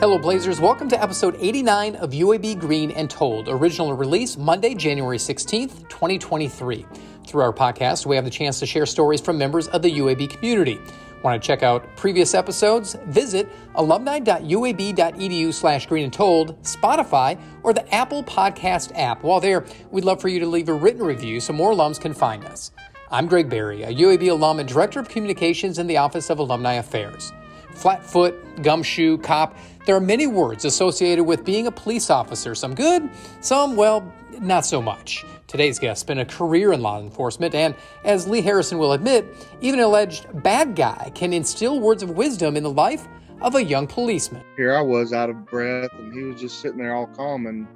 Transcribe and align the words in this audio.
Hello, 0.00 0.16
Blazers. 0.16 0.60
Welcome 0.60 0.88
to 0.90 1.02
episode 1.02 1.34
89 1.40 1.96
of 1.96 2.10
UAB 2.12 2.60
Green 2.60 2.92
and 2.92 3.10
Told, 3.10 3.48
original 3.48 3.92
release 3.94 4.36
Monday, 4.36 4.72
January 4.72 5.18
16th, 5.18 5.88
2023. 5.88 6.86
Through 7.26 7.42
our 7.42 7.52
podcast, 7.52 8.06
we 8.06 8.14
have 8.14 8.24
the 8.24 8.30
chance 8.30 8.60
to 8.60 8.66
share 8.66 8.86
stories 8.86 9.20
from 9.20 9.36
members 9.36 9.66
of 9.66 9.82
the 9.82 9.90
UAB 9.90 10.30
community. 10.30 10.78
Want 11.24 11.42
to 11.42 11.44
check 11.44 11.64
out 11.64 11.96
previous 11.96 12.32
episodes? 12.34 12.96
Visit 13.06 13.48
alumni.uab.edu 13.74 15.52
slash 15.52 15.86
green 15.86 16.04
and 16.04 16.12
told, 16.12 16.62
Spotify, 16.62 17.36
or 17.64 17.72
the 17.72 17.92
Apple 17.92 18.22
Podcast 18.22 18.92
app. 18.94 19.24
While 19.24 19.40
there, 19.40 19.66
we'd 19.90 20.04
love 20.04 20.20
for 20.20 20.28
you 20.28 20.38
to 20.38 20.46
leave 20.46 20.68
a 20.68 20.74
written 20.74 21.02
review 21.02 21.40
so 21.40 21.52
more 21.52 21.72
alums 21.72 22.00
can 22.00 22.14
find 22.14 22.44
us. 22.44 22.70
I'm 23.10 23.26
Greg 23.26 23.50
Berry, 23.50 23.82
a 23.82 23.92
UAB 23.92 24.30
alum 24.30 24.60
and 24.60 24.68
Director 24.68 25.00
of 25.00 25.08
Communications 25.08 25.80
in 25.80 25.88
the 25.88 25.96
Office 25.96 26.30
of 26.30 26.38
Alumni 26.38 26.74
Affairs. 26.74 27.32
Flatfoot, 27.78 28.62
gumshoe, 28.62 29.18
cop, 29.18 29.56
there 29.86 29.94
are 29.94 30.00
many 30.00 30.26
words 30.26 30.64
associated 30.64 31.24
with 31.24 31.44
being 31.44 31.68
a 31.68 31.70
police 31.70 32.10
officer, 32.10 32.54
some 32.54 32.74
good, 32.74 33.08
some, 33.40 33.76
well, 33.76 34.12
not 34.40 34.66
so 34.66 34.82
much. 34.82 35.24
Today's 35.46 35.78
guest 35.78 36.00
spent 36.00 36.18
a 36.18 36.24
career 36.24 36.72
in 36.72 36.82
law 36.82 37.00
enforcement, 37.00 37.54
and 37.54 37.74
as 38.04 38.28
Lee 38.28 38.42
Harrison 38.42 38.78
will 38.78 38.92
admit, 38.92 39.24
even 39.60 39.78
an 39.78 39.86
alleged 39.86 40.26
bad 40.42 40.74
guy 40.74 41.10
can 41.14 41.32
instill 41.32 41.80
words 41.80 42.02
of 42.02 42.10
wisdom 42.10 42.56
in 42.56 42.64
the 42.64 42.70
life 42.70 43.06
of 43.40 43.54
a 43.54 43.62
young 43.62 43.86
policeman. 43.86 44.42
Here 44.56 44.74
I 44.74 44.80
was 44.80 45.12
out 45.12 45.30
of 45.30 45.46
breath, 45.46 45.92
and 45.94 46.12
he 46.12 46.24
was 46.24 46.40
just 46.40 46.60
sitting 46.60 46.78
there 46.78 46.94
all 46.94 47.06
calm. 47.06 47.46
And, 47.46 47.66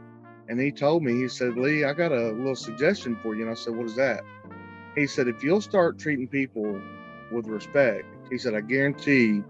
and 0.49 0.61
he 0.61 0.73
told 0.73 1.05
me, 1.05 1.15
he 1.15 1.29
said, 1.29 1.57
Lee, 1.57 1.85
I 1.85 1.93
got 1.93 2.11
a 2.11 2.33
little 2.33 2.57
suggestion 2.57 3.17
for 3.23 3.37
you. 3.37 3.43
And 3.43 3.51
I 3.51 3.55
said, 3.55 3.77
What 3.77 3.87
is 3.87 3.95
that? 3.97 4.25
He 4.97 5.07
said, 5.07 5.29
If 5.29 5.45
you'll 5.45 5.61
start 5.61 5.99
treating 5.99 6.27
people 6.27 6.81
with 7.31 7.47
respect, 7.47 8.05
he 8.29 8.37
said, 8.37 8.55
I 8.55 8.61
guarantee 8.61 9.43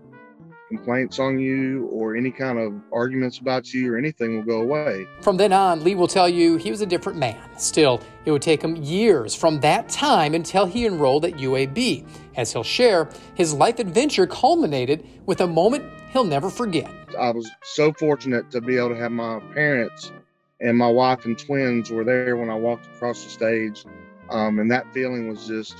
complaints 0.76 1.18
on 1.18 1.38
you 1.38 1.86
or 1.92 2.16
any 2.16 2.30
kind 2.30 2.58
of 2.58 2.74
arguments 2.92 3.38
about 3.38 3.72
you 3.72 3.92
or 3.92 3.98
anything 3.98 4.36
will 4.36 4.44
go 4.44 4.60
away. 4.62 5.06
From 5.20 5.36
then 5.36 5.52
on, 5.52 5.84
Lee 5.84 5.94
will 5.94 6.08
tell 6.08 6.28
you 6.28 6.56
he 6.56 6.70
was 6.70 6.80
a 6.80 6.86
different 6.86 7.18
man. 7.18 7.38
Still, 7.58 8.00
it 8.24 8.30
would 8.30 8.42
take 8.42 8.62
him 8.62 8.76
years 8.76 9.34
from 9.34 9.60
that 9.60 9.88
time 9.88 10.34
until 10.34 10.66
he 10.66 10.86
enrolled 10.86 11.24
at 11.24 11.34
UAB. 11.34 12.06
As 12.36 12.52
he'll 12.52 12.62
share, 12.62 13.10
his 13.34 13.52
life 13.52 13.78
adventure 13.78 14.26
culminated 14.26 15.06
with 15.26 15.42
a 15.42 15.46
moment 15.46 15.84
he'll 16.12 16.24
never 16.24 16.48
forget. 16.48 16.90
I 17.18 17.30
was 17.30 17.50
so 17.62 17.92
fortunate 17.92 18.50
to 18.52 18.60
be 18.60 18.76
able 18.78 18.90
to 18.90 18.96
have 18.96 19.12
my 19.12 19.40
parents 19.54 20.12
and 20.60 20.76
my 20.76 20.88
wife 20.88 21.24
and 21.24 21.38
twins 21.38 21.90
were 21.90 22.04
there 22.04 22.36
when 22.36 22.48
I 22.48 22.54
walked 22.54 22.86
across 22.86 23.24
the 23.24 23.30
stage. 23.30 23.84
Um, 24.30 24.58
and 24.58 24.70
that 24.70 24.86
feeling 24.94 25.28
was 25.28 25.46
just 25.46 25.76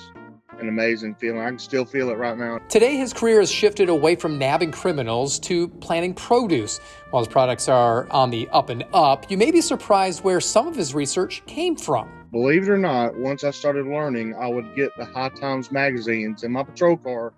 an 0.61 0.69
amazing 0.69 1.15
feeling. 1.15 1.41
I 1.41 1.49
can 1.49 1.59
still 1.59 1.85
feel 1.85 2.11
it 2.11 2.15
right 2.15 2.37
now. 2.37 2.59
Today, 2.69 2.97
his 2.97 3.13
career 3.13 3.41
has 3.41 3.51
shifted 3.51 3.89
away 3.89 4.17
from 4.17 4.39
nabbing 4.39 4.73
criminals 4.73 5.39
to 5.41 5.69
planting 5.69 6.15
produce. 6.15 6.79
While 7.11 7.23
his 7.23 7.33
products 7.33 7.69
are 7.69 8.11
on 8.11 8.31
the 8.31 8.49
up 8.51 8.69
and 8.69 8.85
up, 8.93 9.31
you 9.31 9.37
may 9.37 9.51
be 9.51 9.61
surprised 9.61 10.25
where 10.25 10.41
some 10.41 10.67
of 10.67 10.75
his 10.75 10.95
research 10.95 11.43
came 11.47 11.77
from. 11.77 12.09
Believe 12.33 12.63
it 12.63 12.71
or 12.71 12.79
not, 12.79 13.15
once 13.17 13.45
I 13.45 13.51
started 13.51 13.87
learning, 13.87 14.35
I 14.35 14.49
would 14.49 14.75
get 14.75 14.97
the 14.97 15.05
High 15.05 15.29
Times 15.29 15.71
magazines 15.71 16.45
in 16.45 16.53
my 16.53 16.63
patrol 16.63 16.97
car, 16.97 17.35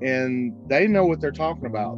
and 0.00 0.52
they 0.66 0.88
know 0.88 1.04
what 1.04 1.20
they're 1.20 1.30
talking 1.30 1.66
about. 1.66 1.96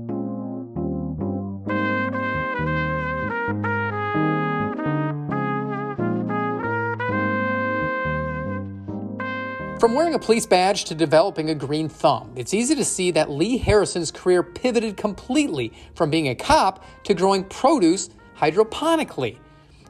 From 9.80 9.94
wearing 9.94 10.14
a 10.14 10.18
police 10.20 10.46
badge 10.46 10.84
to 10.84 10.94
developing 10.94 11.50
a 11.50 11.54
green 11.54 11.88
thumb, 11.88 12.32
it's 12.36 12.54
easy 12.54 12.76
to 12.76 12.84
see 12.84 13.10
that 13.10 13.28
Lee 13.28 13.58
Harrison's 13.58 14.12
career 14.12 14.42
pivoted 14.42 14.96
completely 14.96 15.72
from 15.96 16.10
being 16.10 16.28
a 16.28 16.34
cop 16.34 16.84
to 17.04 17.12
growing 17.12 17.44
produce 17.44 18.08
hydroponically. 18.38 19.36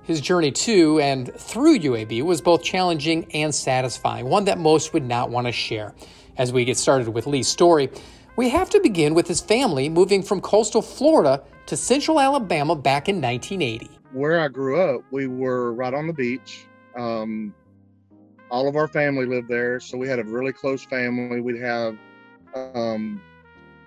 His 0.02 0.22
journey 0.22 0.50
to 0.52 1.00
and 1.00 1.32
through 1.34 1.78
UAB 1.78 2.22
was 2.22 2.40
both 2.40 2.62
challenging 2.62 3.30
and 3.34 3.54
satisfying, 3.54 4.26
one 4.26 4.46
that 4.46 4.58
most 4.58 4.94
would 4.94 5.04
not 5.04 5.28
want 5.28 5.46
to 5.46 5.52
share. 5.52 5.94
As 6.38 6.50
we 6.50 6.64
get 6.64 6.78
started 6.78 7.08
with 7.08 7.26
Lee's 7.26 7.46
story, 7.46 7.90
we 8.36 8.48
have 8.48 8.70
to 8.70 8.80
begin 8.80 9.14
with 9.14 9.28
his 9.28 9.42
family 9.42 9.90
moving 9.90 10.22
from 10.22 10.40
coastal 10.40 10.82
Florida 10.82 11.42
to 11.66 11.76
central 11.76 12.18
Alabama 12.18 12.74
back 12.74 13.08
in 13.08 13.20
1980. 13.20 13.90
Where 14.12 14.40
I 14.40 14.48
grew 14.48 14.80
up, 14.80 15.02
we 15.10 15.26
were 15.26 15.74
right 15.74 15.92
on 15.92 16.06
the 16.06 16.12
beach. 16.12 16.66
Um, 16.96 17.54
all 18.54 18.68
of 18.68 18.76
our 18.76 18.86
family 18.86 19.26
lived 19.26 19.48
there, 19.48 19.80
so 19.80 19.98
we 19.98 20.08
had 20.08 20.20
a 20.20 20.24
really 20.24 20.52
close 20.52 20.84
family. 20.86 21.40
We'd 21.40 21.60
have, 21.60 21.96
um, 22.54 23.20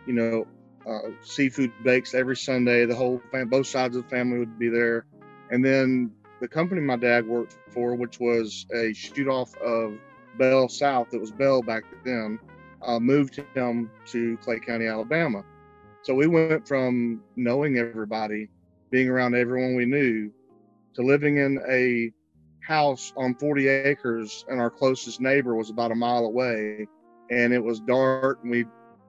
you 0.06 0.14
know, 0.14 0.46
uh, 0.86 1.12
seafood 1.24 1.72
bakes 1.86 2.14
every 2.14 2.36
Sunday. 2.36 2.86
The 2.86 2.96
whole 2.96 3.22
fam- 3.32 3.48
both 3.48 3.68
sides 3.68 3.96
of 3.96 4.04
the 4.04 4.10
family 4.10 4.40
would 4.40 4.60
be 4.60 4.68
there, 4.68 5.06
and 5.52 5.64
then 5.64 6.12
the 6.42 6.50
company 6.50 6.82
my 6.82 6.98
dad 6.98 7.26
worked 7.26 7.56
for, 7.74 7.96
which 7.96 8.20
was 8.20 8.66
a 8.76 8.94
shoot 8.94 9.30
off 9.30 9.56
of 9.62 9.94
Bell 10.38 10.68
South, 10.68 11.14
it 11.14 11.22
was 11.22 11.32
Bell 11.32 11.62
back 11.62 11.86
then, 12.04 12.38
uh, 12.82 13.00
moved 13.00 13.42
him 13.56 13.90
to 14.08 14.38
Clay 14.44 14.60
County, 14.60 14.86
Alabama. 14.86 15.44
So 16.04 16.14
we 16.14 16.28
went 16.28 16.68
from 16.68 17.22
knowing 17.38 17.78
everybody, 17.78 18.50
being 18.92 19.08
around 19.10 19.34
everyone 19.34 19.76
we 19.76 19.86
knew, 19.86 20.30
to 20.96 21.02
living 21.04 21.38
in 21.38 21.60
a 21.70 22.12
house 22.68 23.14
on 23.16 23.34
40 23.36 23.68
acres 23.68 24.46
and 24.50 24.60
our 24.60 24.70
closest 24.70 25.22
neighbor 25.22 25.56
was 25.56 25.70
about 25.70 25.92
a 25.92 25.96
mile 25.96 26.26
away 26.26 26.88
and 27.32 27.54
it 27.54 27.64
was 27.64 27.80
dark 27.80 28.40
and 28.44 28.52
we 28.52 28.66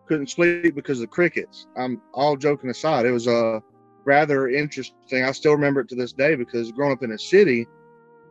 couldn't 0.07 0.31
sleep 0.31 0.75
because 0.75 0.99
of 0.99 1.03
the 1.03 1.09
crickets. 1.09 1.67
I'm 1.77 2.01
all 2.15 2.37
joking 2.37 2.71
aside 2.71 3.05
it 3.05 3.11
was 3.11 3.27
a 3.27 3.63
rather 4.05 4.49
interesting 4.49 5.25
i 5.25 5.33
still 5.33 5.53
remember 5.53 5.81
it 5.81 5.89
to 5.89 5.95
this 5.95 6.15
day 6.15 6.35
because 6.35 6.73
growing 6.73 6.93
up 6.93 7.03
in 7.03 7.13
a 7.13 7.19
city 7.19 7.67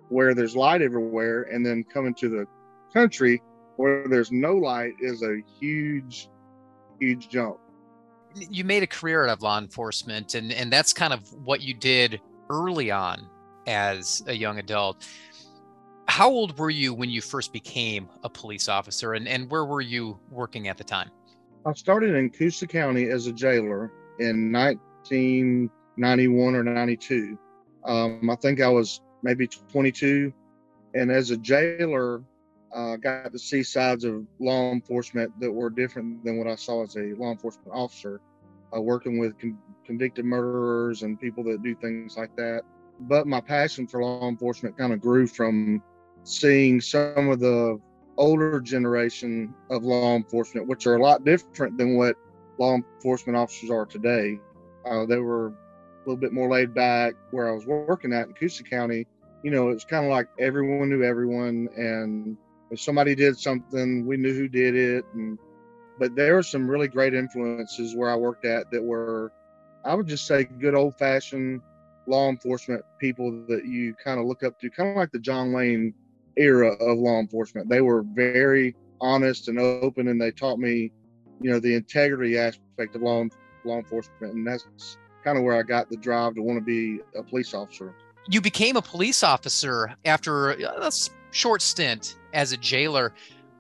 where 0.10 0.34
there's 0.34 0.56
light 0.56 0.82
everywhere 0.82 1.44
and 1.44 1.64
then 1.64 1.84
coming 1.84 2.16
to 2.16 2.30
the 2.30 2.48
country 2.92 3.42
where 3.76 4.08
there's 4.08 4.32
no 4.32 4.56
light 4.56 4.94
is 5.00 5.22
a 5.22 5.38
huge 5.60 6.30
huge 7.00 7.30
jump. 7.30 7.58
You 8.34 8.64
made 8.64 8.82
a 8.82 8.88
career 8.88 9.24
out 9.24 9.30
of 9.30 9.42
law 9.42 9.60
enforcement 9.60 10.34
and 10.36 10.52
and 10.52 10.72
that's 10.72 10.94
kind 10.94 11.14
of 11.14 11.32
what 11.46 11.62
you 11.62 11.74
did 11.74 12.20
early 12.50 12.92
on 12.92 13.28
as 13.68 14.24
a 14.28 14.34
young 14.34 14.58
adult. 14.58 15.06
How 16.08 16.30
old 16.30 16.58
were 16.58 16.70
you 16.70 16.94
when 16.94 17.10
you 17.10 17.22
first 17.22 17.54
became 17.54 18.10
a 18.24 18.30
police 18.30 18.70
officer, 18.70 19.14
and, 19.14 19.28
and 19.28 19.52
where 19.52 19.66
were 19.66 19.82
you 19.82 20.18
working 20.32 20.70
at 20.70 20.78
the 20.78 20.84
time? 20.84 21.12
I 21.66 21.74
started 21.74 22.16
in 22.16 22.30
Coosa 22.30 22.66
County 22.66 23.10
as 23.10 23.28
a 23.28 23.34
jailer 23.34 23.92
in 24.20 24.52
1991 24.52 26.56
or 26.56 26.64
92. 26.64 27.38
Um, 27.84 28.30
I 28.30 28.36
think 28.36 28.62
I 28.62 28.70
was 28.70 29.02
maybe 29.22 29.48
22. 29.48 30.34
And 30.94 31.12
as 31.12 31.32
a 31.32 31.38
jailer, 31.38 32.24
I 32.74 32.94
uh, 32.94 32.96
got 32.96 33.34
to 33.34 33.40
see 33.40 33.64
sides 33.64 34.06
of 34.06 34.26
law 34.40 34.72
enforcement 34.72 35.38
that 35.42 35.52
were 35.52 35.70
different 35.70 36.24
than 36.24 36.38
what 36.38 36.48
I 36.48 36.56
saw 36.56 36.84
as 36.84 36.96
a 36.96 37.14
law 37.18 37.32
enforcement 37.32 37.70
officer, 37.74 38.22
uh, 38.76 38.82
working 38.82 39.18
with 39.18 39.38
con- 39.38 39.58
convicted 39.86 40.26
murderers 40.26 41.04
and 41.04 41.20
people 41.20 41.44
that 41.46 41.64
do 41.64 41.76
things 41.76 42.18
like 42.18 42.36
that 42.38 42.62
but 43.02 43.28
my 43.28 43.42
passion 43.42 43.88
for 43.88 44.02
law 44.02 44.28
enforcement 44.28 44.78
kind 44.78 44.94
of 44.94 45.02
grew 45.02 45.28
from 45.28 45.82
seeing 46.24 46.82
some 46.82 47.30
of 47.30 47.40
the 47.40 47.80
older 48.18 48.60
generation 48.60 49.54
of 49.70 49.84
law 49.84 50.16
enforcement, 50.16 50.68
which 50.68 50.88
are 50.88 50.96
a 50.96 51.02
lot 51.02 51.24
different 51.24 51.78
than 51.78 51.96
what 51.96 52.16
law 52.58 52.76
enforcement 52.76 53.38
officers 53.38 53.70
are 53.70 53.86
today. 53.86 54.40
Uh, 54.86 55.06
they 55.06 55.18
were 55.18 55.48
a 55.48 55.54
little 56.06 56.18
bit 56.18 56.34
more 56.34 56.50
laid 56.50 56.74
back. 56.74 57.14
Where 57.32 57.50
I 57.50 57.54
was 57.54 57.66
working 57.66 58.14
at 58.14 58.28
in 58.28 58.34
Coosa 58.34 58.64
County, 58.64 59.06
you 59.44 59.52
know, 59.52 59.70
it 59.70 59.76
was 59.76 59.86
kind 59.86 60.06
of 60.06 60.12
like 60.12 60.28
everyone 60.40 60.90
knew 60.90 61.04
everyone, 61.04 61.70
and 61.78 62.38
if 62.72 62.80
somebody 62.80 63.16
did 63.16 63.38
something, 63.38 64.06
we 64.06 64.18
knew 64.18 64.34
who 64.34 64.48
did 64.48 64.76
it. 64.76 65.06
And 65.14 65.38
but 66.00 66.16
there 66.16 66.36
were 66.36 66.44
some 66.44 66.70
really 66.70 66.88
great 66.88 67.14
influences 67.14 67.96
where 67.96 68.10
I 68.10 68.16
worked 68.16 68.46
at 68.46 68.70
that 68.72 68.84
were, 68.84 69.32
I 69.84 69.96
would 69.96 70.08
just 70.08 70.28
say, 70.28 70.44
good 70.44 70.76
old 70.76 70.98
fashioned 70.98 71.62
law 72.08 72.30
enforcement 72.30 72.82
people 73.00 73.32
that 73.48 73.66
you 73.66 73.94
kind 73.96 74.20
of 74.20 74.26
look 74.26 74.44
up 74.44 74.60
to, 74.60 74.70
kind 74.70 74.90
of 74.90 74.96
like 74.96 75.12
the 75.12 75.20
John 75.20 75.52
Wayne 75.52 75.94
era 76.38 76.74
of 76.76 76.98
law 76.98 77.20
enforcement. 77.20 77.70
They 77.70 77.82
were 77.82 78.04
very 78.14 78.76
honest 79.02 79.48
and 79.48 79.60
open, 79.60 80.08
and 80.08 80.20
they 80.20 80.32
taught 80.32 80.60
me, 80.60 80.92
you 81.42 81.52
know, 81.52 81.60
the 81.60 81.76
integrity 81.76 82.38
aspect 82.38 82.96
of 82.96 83.02
law 83.02 83.26
law 83.66 83.78
enforcement, 83.78 84.34
and 84.34 84.48
that's 84.48 84.98
kind 85.24 85.38
of 85.38 85.44
where 85.44 85.58
I 85.58 85.64
got 85.64 85.90
the 85.90 85.98
drive 85.98 86.36
to 86.36 86.42
want 86.42 86.58
to 86.58 86.64
be 86.64 87.02
a 87.16 87.24
police 87.24 87.54
officer. 87.54 87.94
You 88.30 88.42
became 88.42 88.78
a 88.78 88.82
police 88.82 89.24
officer 89.24 89.94
after 90.06 90.52
a 90.52 90.92
short 91.32 91.62
stint 91.62 92.16
as 92.34 92.52
a 92.52 92.58
jailer. 92.58 93.14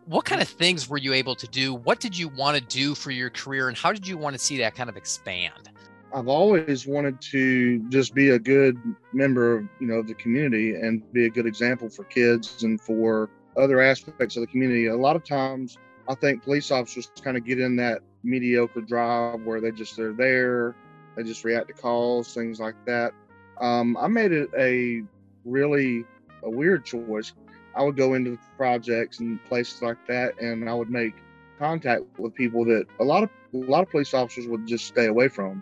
What 0.05 0.23
kind 0.23 0.41
of 0.41 0.47
things 0.47 0.87
were 0.87 0.97
you 0.97 1.13
able 1.13 1.35
to 1.35 1.47
do? 1.47 1.73
What 1.73 1.99
did 1.99 2.17
you 2.17 2.29
want 2.29 2.57
to 2.57 2.63
do 2.63 2.95
for 2.95 3.11
your 3.11 3.29
career, 3.29 3.67
and 3.67 3.77
how 3.77 3.91
did 3.91 4.07
you 4.07 4.17
want 4.17 4.33
to 4.33 4.39
see 4.39 4.57
that 4.59 4.75
kind 4.75 4.89
of 4.89 4.95
expand? 4.95 5.69
I've 6.17 6.29
always 6.29 6.87
wanted 6.87 7.21
to 7.33 7.77
just 7.89 8.15
be 8.15 8.31
a 8.31 8.39
good 8.39 8.75
member 9.13 9.55
of 9.55 9.69
you 9.79 9.85
know 9.85 10.01
the 10.01 10.15
community 10.15 10.73
and 10.73 11.03
be 11.13 11.27
a 11.27 11.29
good 11.29 11.45
example 11.45 11.89
for 11.89 12.05
kids 12.05 12.63
and 12.63 12.81
for 12.81 13.29
other 13.55 13.79
aspects 13.81 14.35
of 14.35 14.41
the 14.41 14.47
community. 14.47 14.87
A 14.87 14.97
lot 14.97 15.15
of 15.15 15.23
times, 15.23 15.77
I 16.09 16.15
think 16.15 16.43
police 16.43 16.71
officers 16.71 17.11
kind 17.23 17.37
of 17.37 17.45
get 17.45 17.59
in 17.59 17.75
that 17.75 17.99
mediocre 18.23 18.81
drive 18.81 19.41
where 19.43 19.61
they 19.61 19.69
just 19.69 19.95
they're 19.95 20.11
there 20.11 20.75
They 21.15 21.21
just 21.21 21.43
react 21.43 21.67
to 21.67 21.73
calls, 21.75 22.33
things 22.33 22.59
like 22.59 22.83
that. 22.87 23.13
Um, 23.61 23.95
I 23.95 24.07
made 24.07 24.31
it 24.31 24.49
a 24.57 25.03
really 25.45 26.03
a 26.41 26.49
weird 26.49 26.83
choice. 26.83 27.33
I 27.75 27.83
would 27.83 27.95
go 27.95 28.15
into 28.15 28.39
projects 28.57 29.19
and 29.19 29.39
places 29.45 29.83
like 29.83 29.99
that, 30.07 30.41
and 30.41 30.67
I 30.67 30.73
would 30.73 30.89
make 30.89 31.13
contact 31.59 32.01
with 32.17 32.33
people 32.33 32.65
that 32.65 32.85
a 32.99 33.03
lot 33.03 33.21
of 33.21 33.29
a 33.53 33.57
lot 33.57 33.83
of 33.83 33.91
police 33.91 34.15
officers 34.15 34.47
would 34.47 34.65
just 34.65 34.87
stay 34.87 35.05
away 35.05 35.27
from. 35.27 35.61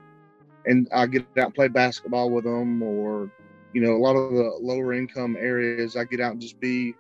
And 0.66 0.88
I 0.94 1.06
get 1.06 1.26
out 1.38 1.46
and 1.46 1.54
play 1.54 1.68
basketball 1.68 2.30
with 2.30 2.44
them, 2.44 2.82
or 2.82 3.30
you 3.74 3.82
know, 3.82 3.94
a 3.94 4.02
lot 4.02 4.16
of 4.16 4.32
the 4.32 4.58
lower 4.62 4.94
income 4.94 5.36
areas, 5.38 5.96
I 5.96 6.06
get 6.06 6.22
out 6.22 6.32
and 6.32 6.42
just 6.42 6.60
be 6.60 6.96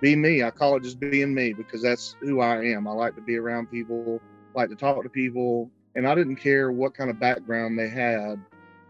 be 0.00 0.16
me. 0.16 0.42
I 0.42 0.50
call 0.50 0.76
it 0.76 0.82
just 0.82 1.00
being 1.00 1.34
me 1.34 1.52
because 1.52 1.82
that's 1.82 2.16
who 2.20 2.40
I 2.40 2.64
am. 2.64 2.86
I 2.86 2.92
like 2.92 3.14
to 3.16 3.22
be 3.22 3.36
around 3.36 3.70
people, 3.70 4.20
like 4.54 4.68
to 4.70 4.76
talk 4.76 5.02
to 5.02 5.08
people, 5.08 5.70
and 5.94 6.06
I 6.06 6.14
didn't 6.14 6.36
care 6.36 6.70
what 6.72 6.94
kind 6.94 7.10
of 7.10 7.18
background 7.18 7.78
they 7.78 7.88
had. 7.88 8.40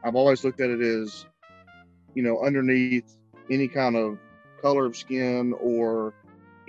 I've 0.04 0.16
always 0.16 0.44
looked 0.44 0.60
at 0.60 0.70
it 0.70 0.80
as, 0.80 1.26
you 2.14 2.22
know, 2.22 2.44
underneath 2.44 3.16
any 3.50 3.68
kind 3.68 3.96
of 3.96 4.18
color 4.60 4.86
of 4.86 4.96
skin 4.96 5.54
or 5.60 6.14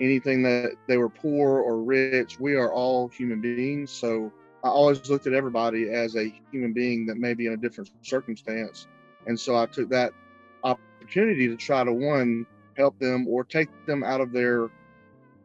anything 0.00 0.42
that 0.42 0.72
they 0.86 0.96
were 0.96 1.08
poor 1.08 1.60
or 1.60 1.82
rich, 1.82 2.38
we 2.38 2.54
are 2.54 2.72
all 2.72 3.08
human 3.08 3.40
beings. 3.40 3.90
So 3.90 4.32
I 4.64 4.68
always 4.68 5.08
looked 5.08 5.26
at 5.26 5.34
everybody 5.34 5.90
as 5.90 6.16
a 6.16 6.34
human 6.50 6.72
being 6.72 7.06
that 7.06 7.16
may 7.16 7.34
be 7.34 7.46
in 7.46 7.52
a 7.52 7.56
different 7.56 7.90
circumstance. 8.02 8.88
And 9.26 9.38
so 9.38 9.56
I 9.56 9.66
took 9.66 9.88
that 9.90 10.12
opportunity 10.64 11.46
to 11.48 11.56
try 11.56 11.84
to 11.84 11.92
one 11.92 12.44
help 12.76 12.98
them 12.98 13.26
or 13.28 13.44
take 13.44 13.68
them 13.86 14.02
out 14.02 14.20
of 14.20 14.32
their 14.32 14.68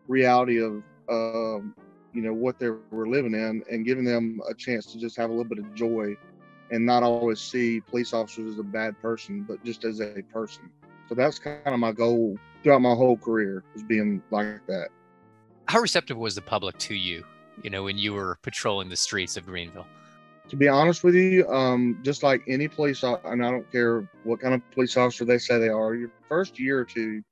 reality 0.08 0.62
of 0.62 0.84
um, 1.10 1.76
you 2.14 2.22
know 2.22 2.34
what 2.34 2.60
they 2.60 2.70
were 2.70 3.08
living 3.08 3.34
in 3.34 3.64
and 3.70 3.86
giving 3.86 4.04
them 4.04 4.40
a 4.50 4.54
chance 4.54 4.92
to 4.94 5.00
just 5.00 5.16
have 5.18 5.30
a 5.30 5.34
little 5.34 5.50
bit 5.50 5.60
of 5.60 5.74
joy 5.74 6.16
and 6.72 6.86
not 6.86 7.04
always 7.04 7.40
see 7.40 7.82
police 7.82 8.14
officers 8.14 8.54
as 8.54 8.60
a 8.60 8.64
bad 8.64 9.00
person 9.02 9.44
but 9.48 9.64
just 9.64 9.84
as 9.84 10.00
a 10.00 10.22
person. 10.32 10.70
So 11.10 11.16
that's 11.16 11.40
kind 11.40 11.60
of 11.66 11.80
my 11.80 11.92
goal 11.92 12.38
throughout 12.64 12.82
my 12.82 12.94
whole 12.94 13.18
career 13.18 13.64
was 13.74 13.84
being 13.84 14.24
like 14.32 14.66
that. 14.68 14.90
How 15.68 15.80
receptive 15.80 16.18
was 16.18 16.36
the 16.36 16.42
public 16.42 16.78
to 16.80 16.96
you 16.96 17.24
you 17.64 17.70
know 17.70 17.84
when 17.84 17.98
you 17.98 18.14
were 18.14 18.38
patrolling 18.44 18.90
the 18.90 18.96
streets 18.96 19.38
of 19.38 19.46
greenville 19.46 19.88
to 20.50 20.56
be 20.56 20.68
honest 20.68 21.04
with 21.04 21.16
you, 21.16 21.48
um, 21.50 22.00
just 22.04 22.22
like 22.22 22.42
any 22.48 22.68
police, 22.68 23.04
and 23.04 23.46
I 23.46 23.50
don't 23.52 23.72
care 23.72 24.08
what 24.24 24.42
kind 24.42 24.54
of 24.54 24.62
police 24.72 24.98
officer 24.98 25.26
they 25.26 25.38
say 25.38 25.58
they 25.58 25.70
are, 25.70 25.96
your 25.96 26.12
first 26.28 26.60
year 26.60 26.80
or 26.80 26.86
two, 26.86 27.24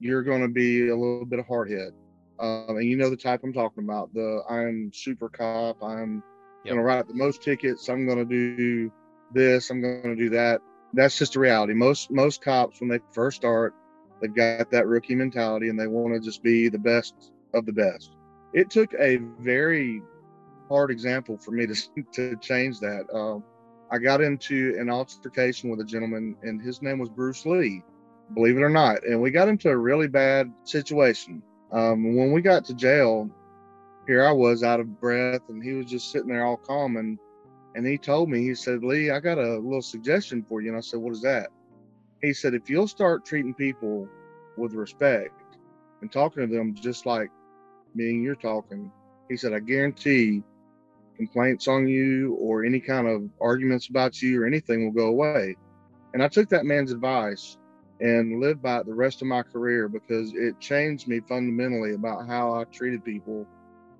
you're 0.00 0.22
going 0.22 0.42
to 0.42 0.48
be 0.48 0.88
a 0.88 0.96
little 0.96 1.24
bit 1.24 1.38
of 1.38 1.46
hard 1.46 1.70
head. 1.70 1.92
Um, 2.38 2.76
and 2.76 2.84
you 2.84 2.96
know 2.96 3.10
the 3.10 3.16
type 3.16 3.40
I'm 3.44 3.52
talking 3.52 3.84
about. 3.84 4.12
The 4.14 4.42
I'm 4.48 4.90
super 4.92 5.28
cop. 5.28 5.82
I'm 5.82 6.22
yep. 6.64 6.74
going 6.74 6.76
to 6.78 6.82
write 6.82 7.06
the 7.06 7.14
most 7.14 7.42
tickets. 7.42 7.88
I'm 7.88 8.06
going 8.06 8.18
to 8.18 8.24
do 8.24 8.90
this. 9.32 9.70
I'm 9.70 9.82
going 9.82 10.02
to 10.02 10.16
do 10.16 10.30
that. 10.30 10.60
That's 10.94 11.18
just 11.18 11.36
a 11.36 11.40
reality. 11.40 11.74
Most 11.74 12.10
most 12.10 12.42
cops 12.42 12.80
when 12.80 12.88
they 12.88 12.98
first 13.12 13.36
start, 13.36 13.74
they've 14.20 14.34
got 14.34 14.70
that 14.70 14.86
rookie 14.86 15.14
mentality 15.14 15.68
and 15.68 15.78
they 15.78 15.86
want 15.86 16.14
to 16.14 16.20
just 16.20 16.42
be 16.42 16.68
the 16.68 16.78
best 16.78 17.32
of 17.52 17.66
the 17.66 17.72
best. 17.72 18.16
It 18.52 18.70
took 18.70 18.92
a 18.94 19.16
very 19.38 20.02
hard 20.68 20.90
example 20.90 21.36
for 21.36 21.50
me 21.52 21.66
to 21.66 21.74
to 22.12 22.36
change 22.36 22.80
that. 22.80 23.06
Um, 23.12 23.44
I 23.90 23.98
got 23.98 24.20
into 24.20 24.76
an 24.78 24.88
altercation 24.88 25.70
with 25.70 25.80
a 25.80 25.84
gentleman, 25.84 26.36
and 26.42 26.62
his 26.62 26.80
name 26.80 26.98
was 26.98 27.08
Bruce 27.08 27.44
Lee, 27.44 27.82
believe 28.34 28.56
it 28.56 28.62
or 28.62 28.70
not, 28.70 29.04
and 29.04 29.20
we 29.20 29.30
got 29.30 29.48
into 29.48 29.68
a 29.68 29.76
really 29.76 30.08
bad 30.08 30.52
situation. 30.64 31.42
Um, 31.72 32.16
when 32.16 32.32
we 32.32 32.40
got 32.40 32.64
to 32.66 32.74
jail, 32.74 33.28
here 34.06 34.24
I 34.24 34.32
was 34.32 34.62
out 34.62 34.80
of 34.80 35.00
breath, 35.00 35.42
and 35.48 35.62
he 35.62 35.72
was 35.72 35.86
just 35.86 36.10
sitting 36.10 36.28
there 36.28 36.44
all 36.44 36.56
calm, 36.56 36.96
and 36.96 37.18
and 37.74 37.86
he 37.86 37.98
told 37.98 38.28
me, 38.28 38.42
he 38.42 38.54
said, 38.54 38.82
Lee, 38.82 39.10
I 39.10 39.20
got 39.20 39.38
a 39.38 39.58
little 39.58 39.82
suggestion 39.82 40.44
for 40.48 40.60
you, 40.60 40.68
and 40.68 40.76
I 40.76 40.80
said, 40.80 40.98
what 40.98 41.12
is 41.12 41.22
that? 41.22 41.50
He 42.20 42.32
said, 42.32 42.54
if 42.54 42.68
you'll 42.68 42.88
start 42.88 43.24
treating 43.24 43.54
people 43.54 44.08
with 44.56 44.74
respect 44.74 45.32
and 46.00 46.10
talking 46.10 46.48
to 46.48 46.54
them 46.54 46.74
just 46.74 47.06
like 47.06 47.30
me 47.94 48.10
and 48.10 48.22
you're 48.22 48.34
talking, 48.34 48.90
he 49.28 49.36
said, 49.36 49.52
I 49.52 49.60
guarantee 49.60 50.42
complaints 51.16 51.68
on 51.68 51.86
you 51.86 52.34
or 52.40 52.64
any 52.64 52.80
kind 52.80 53.06
of 53.06 53.28
arguments 53.40 53.88
about 53.88 54.22
you 54.22 54.42
or 54.42 54.46
anything 54.46 54.84
will 54.84 54.92
go 54.92 55.08
away. 55.08 55.56
And 56.14 56.22
I 56.22 56.28
took 56.28 56.48
that 56.48 56.64
man's 56.64 56.92
advice 56.92 57.58
and 58.00 58.40
lived 58.40 58.62
by 58.62 58.78
it 58.78 58.86
the 58.86 58.94
rest 58.94 59.20
of 59.20 59.28
my 59.28 59.42
career 59.42 59.88
because 59.88 60.32
it 60.34 60.58
changed 60.60 61.06
me 61.06 61.20
fundamentally 61.28 61.94
about 61.94 62.26
how 62.26 62.54
I 62.54 62.64
treated 62.64 63.04
people. 63.04 63.46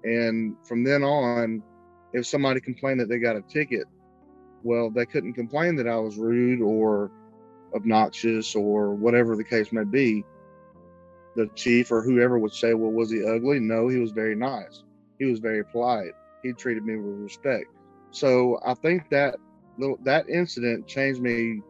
And 0.02 0.56
from 0.64 0.82
then 0.82 1.02
on, 1.02 1.62
if 2.12 2.26
somebody 2.26 2.60
complained 2.60 3.00
that 3.00 3.08
they 3.08 3.18
got 3.18 3.36
a 3.36 3.42
ticket, 3.42 3.84
well, 4.62 4.90
they 4.90 5.06
couldn't 5.06 5.34
complain 5.34 5.76
that 5.76 5.86
I 5.86 5.96
was 5.96 6.16
rude 6.16 6.62
or 6.62 7.10
obnoxious 7.74 8.54
or 8.54 8.94
whatever 8.94 9.36
the 9.36 9.44
case 9.44 9.72
may 9.72 9.84
be. 9.84 10.24
The 11.36 11.48
chief 11.54 11.92
or 11.92 12.02
whoever 12.02 12.38
would 12.38 12.52
say, 12.52 12.74
Well, 12.74 12.92
was 12.92 13.10
he 13.10 13.24
ugly? 13.24 13.60
No, 13.60 13.88
he 13.88 13.98
was 13.98 14.10
very 14.10 14.34
nice. 14.34 14.82
He 15.18 15.26
was 15.26 15.38
very 15.38 15.64
polite 15.64 16.12
he 16.42 16.52
treated 16.52 16.84
me 16.84 16.96
with 16.96 17.20
respect. 17.20 17.66
So 18.10 18.58
I 18.64 18.74
think 18.74 19.08
that 19.10 19.36
little 19.78 19.98
that 20.04 20.28
incident 20.28 20.86
changed 20.86 21.20
me 21.20 21.60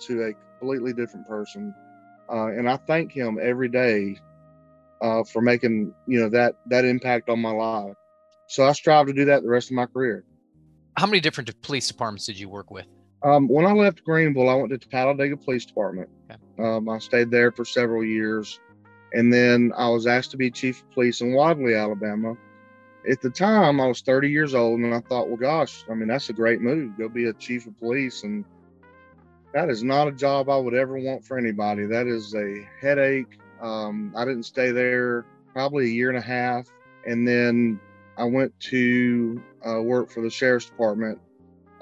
to 0.00 0.22
a 0.22 0.58
completely 0.58 0.92
different 0.92 1.26
person, 1.28 1.74
uh, 2.30 2.46
and 2.46 2.68
I 2.68 2.76
thank 2.88 3.12
him 3.12 3.38
every 3.40 3.68
day 3.68 4.16
uh, 5.00 5.22
for 5.24 5.40
making 5.40 5.94
you 6.06 6.20
know 6.20 6.28
that 6.30 6.56
that 6.66 6.84
impact 6.84 7.28
on 7.28 7.40
my 7.40 7.50
life. 7.50 7.94
So 8.48 8.64
I 8.64 8.72
strive 8.72 9.06
to 9.06 9.12
do 9.12 9.24
that 9.26 9.42
the 9.42 9.48
rest 9.48 9.70
of 9.70 9.76
my 9.76 9.86
career. 9.86 10.24
How 10.96 11.06
many 11.06 11.20
different 11.20 11.50
police 11.62 11.88
departments 11.88 12.26
did 12.26 12.38
you 12.38 12.48
work 12.48 12.70
with? 12.70 12.86
Um, 13.22 13.48
when 13.48 13.64
I 13.64 13.72
left 13.72 14.04
Greenville, 14.04 14.48
I 14.48 14.54
went 14.54 14.70
to 14.70 14.78
Talladega 14.78 15.36
Police 15.36 15.64
Department. 15.64 16.10
Okay. 16.30 16.38
Um, 16.58 16.88
I 16.88 16.98
stayed 16.98 17.30
there 17.30 17.50
for 17.50 17.64
several 17.64 18.04
years, 18.04 18.60
and 19.14 19.32
then 19.32 19.72
I 19.76 19.88
was 19.88 20.06
asked 20.06 20.30
to 20.32 20.36
be 20.36 20.50
chief 20.50 20.82
of 20.82 20.90
police 20.90 21.20
in 21.20 21.32
Wadley, 21.32 21.74
Alabama 21.74 22.36
at 23.10 23.20
the 23.20 23.30
time 23.30 23.80
I 23.80 23.86
was 23.86 24.00
30 24.00 24.30
years 24.30 24.54
old 24.54 24.80
and 24.80 24.94
I 24.94 25.00
thought, 25.00 25.28
well, 25.28 25.36
gosh, 25.36 25.84
I 25.90 25.94
mean, 25.94 26.08
that's 26.08 26.30
a 26.30 26.32
great 26.32 26.60
move. 26.60 26.96
Go 26.96 27.08
be 27.08 27.26
a 27.26 27.32
chief 27.34 27.66
of 27.66 27.78
police. 27.78 28.22
And 28.22 28.44
that 29.52 29.68
is 29.68 29.82
not 29.82 30.08
a 30.08 30.12
job 30.12 30.48
I 30.48 30.56
would 30.56 30.74
ever 30.74 30.98
want 30.98 31.24
for 31.24 31.38
anybody. 31.38 31.86
That 31.86 32.06
is 32.06 32.34
a 32.34 32.66
headache. 32.80 33.38
Um, 33.60 34.12
I 34.16 34.24
didn't 34.24 34.44
stay 34.44 34.70
there 34.70 35.26
probably 35.52 35.86
a 35.86 35.92
year 35.92 36.08
and 36.08 36.18
a 36.18 36.22
half. 36.22 36.66
And 37.06 37.28
then 37.28 37.78
I 38.16 38.24
went 38.24 38.58
to 38.60 39.42
uh, 39.66 39.82
work 39.82 40.10
for 40.10 40.22
the 40.22 40.30
sheriff's 40.30 40.66
department 40.66 41.18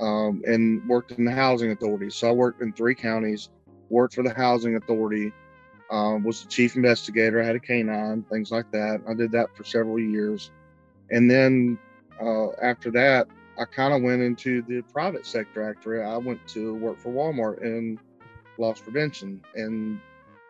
um, 0.01 0.43
and 0.47 0.87
worked 0.89 1.13
in 1.13 1.25
the 1.25 1.33
housing 1.33 1.71
authority. 1.71 2.11
So 2.11 2.29
I 2.29 2.33
worked 2.33 2.63
in 2.63 2.73
three 2.73 2.95
counties, 2.95 3.51
worked 3.91 4.15
for 4.15 4.23
the 4.23 4.35
housing 4.35 4.77
authority, 4.77 5.33
um, 5.93 6.25
was 6.25 6.43
the 6.43 6.49
chief 6.49 6.75
investigator. 6.75 7.41
I 7.41 7.45
had 7.45 7.55
a 7.55 7.61
canine, 7.61 8.25
things 8.25 8.51
like 8.51 8.71
that. 8.73 9.03
I 9.09 9.15
did 9.15 9.31
that 9.33 9.55
for 9.55 9.63
several 9.63 10.01
years. 10.01 10.51
And 11.11 11.31
then 11.31 11.79
uh, 12.21 12.53
after 12.63 12.91
that, 12.93 13.29
I 13.59 13.67
kind 13.67 13.93
of 13.93 14.03
went 14.03 14.23
into 14.23 14.63
the 14.63 14.81
private 14.93 15.27
sector. 15.27 15.63
After 15.63 16.03
I 16.03 16.17
went 16.17 16.47
to 16.49 16.75
work 16.75 16.99
for 16.99 17.13
Walmart 17.13 17.63
in 17.63 18.01
loss 18.57 18.81
prevention 18.81 19.43
and 19.55 20.01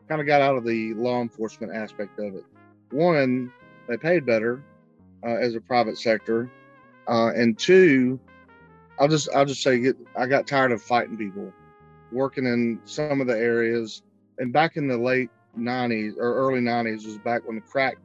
kind 0.08 0.20
of 0.20 0.26
got 0.26 0.40
out 0.40 0.56
of 0.56 0.64
the 0.64 0.94
law 0.94 1.20
enforcement 1.20 1.75
aspect 1.75 2.18
of 2.20 2.37
it. 2.37 2.44
One, 2.90 3.52
they 3.88 3.96
paid 3.96 4.25
better 4.25 4.62
uh, 5.26 5.34
as 5.34 5.56
a 5.56 5.61
private 5.61 5.99
sector, 5.99 6.50
uh, 7.08 7.32
and 7.34 7.58
two, 7.58 8.20
I'll 9.00 9.08
just 9.08 9.28
I'll 9.34 9.46
just 9.46 9.62
say 9.62 9.92
I 10.16 10.26
got 10.26 10.46
tired 10.46 10.70
of 10.70 10.80
fighting 10.80 11.16
people, 11.16 11.52
working 12.12 12.44
in 12.44 12.80
some 12.84 13.20
of 13.20 13.26
the 13.26 13.37
areas. 13.37 14.02
And 14.39 14.53
back 14.53 14.77
in 14.77 14.89
the 14.89 14.99
late 14.99 15.31
'90s 15.59 16.17
or 16.17 16.35
early 16.35 16.61
'90s 16.61 17.05
was 17.05 17.19
back 17.19 17.47
when 17.47 17.57
the 17.57 17.62
crack 17.62 17.99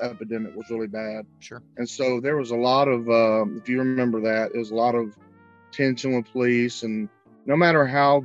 epidemic 0.00 0.54
was 0.54 0.70
really 0.70 0.86
bad. 0.86 1.26
Sure. 1.40 1.62
And 1.76 1.88
so 1.88 2.20
there 2.20 2.36
was 2.36 2.50
a 2.50 2.56
lot 2.56 2.88
of, 2.88 3.08
um, 3.08 3.58
if 3.60 3.68
you 3.68 3.78
remember 3.78 4.20
that, 4.20 4.52
it 4.54 4.58
was 4.58 4.70
a 4.70 4.74
lot 4.74 4.94
of 4.94 5.16
tension 5.72 6.14
with 6.14 6.30
police. 6.30 6.82
And 6.82 7.08
no 7.46 7.56
matter 7.56 7.84
how 7.84 8.24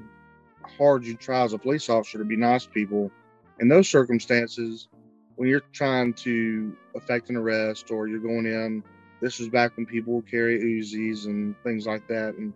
hard 0.78 1.06
you 1.06 1.16
try 1.16 1.42
as 1.42 1.54
a 1.54 1.58
police 1.58 1.90
officer 1.90 2.20
to 2.20 2.26
be 2.26 2.36
nice 2.36 2.66
to 2.66 2.70
people, 2.70 3.12
in 3.60 3.68
those 3.68 3.90
circumstances, 3.90 4.88
when 5.36 5.50
you're 5.50 5.64
trying 5.72 6.14
to 6.14 6.76
effect 6.96 7.30
an 7.30 7.38
arrest 7.38 7.90
or 7.90 8.08
you're 8.08 8.20
going 8.20 8.46
in, 8.46 8.84
this 9.22 9.40
was 9.40 9.50
back 9.50 9.76
when 9.78 9.86
people 9.86 10.14
would 10.14 10.30
carry 10.30 10.60
Uzis 10.60 11.26
and 11.26 11.56
things 11.64 11.88
like 11.88 12.08
that. 12.08 12.36
And 12.36 12.54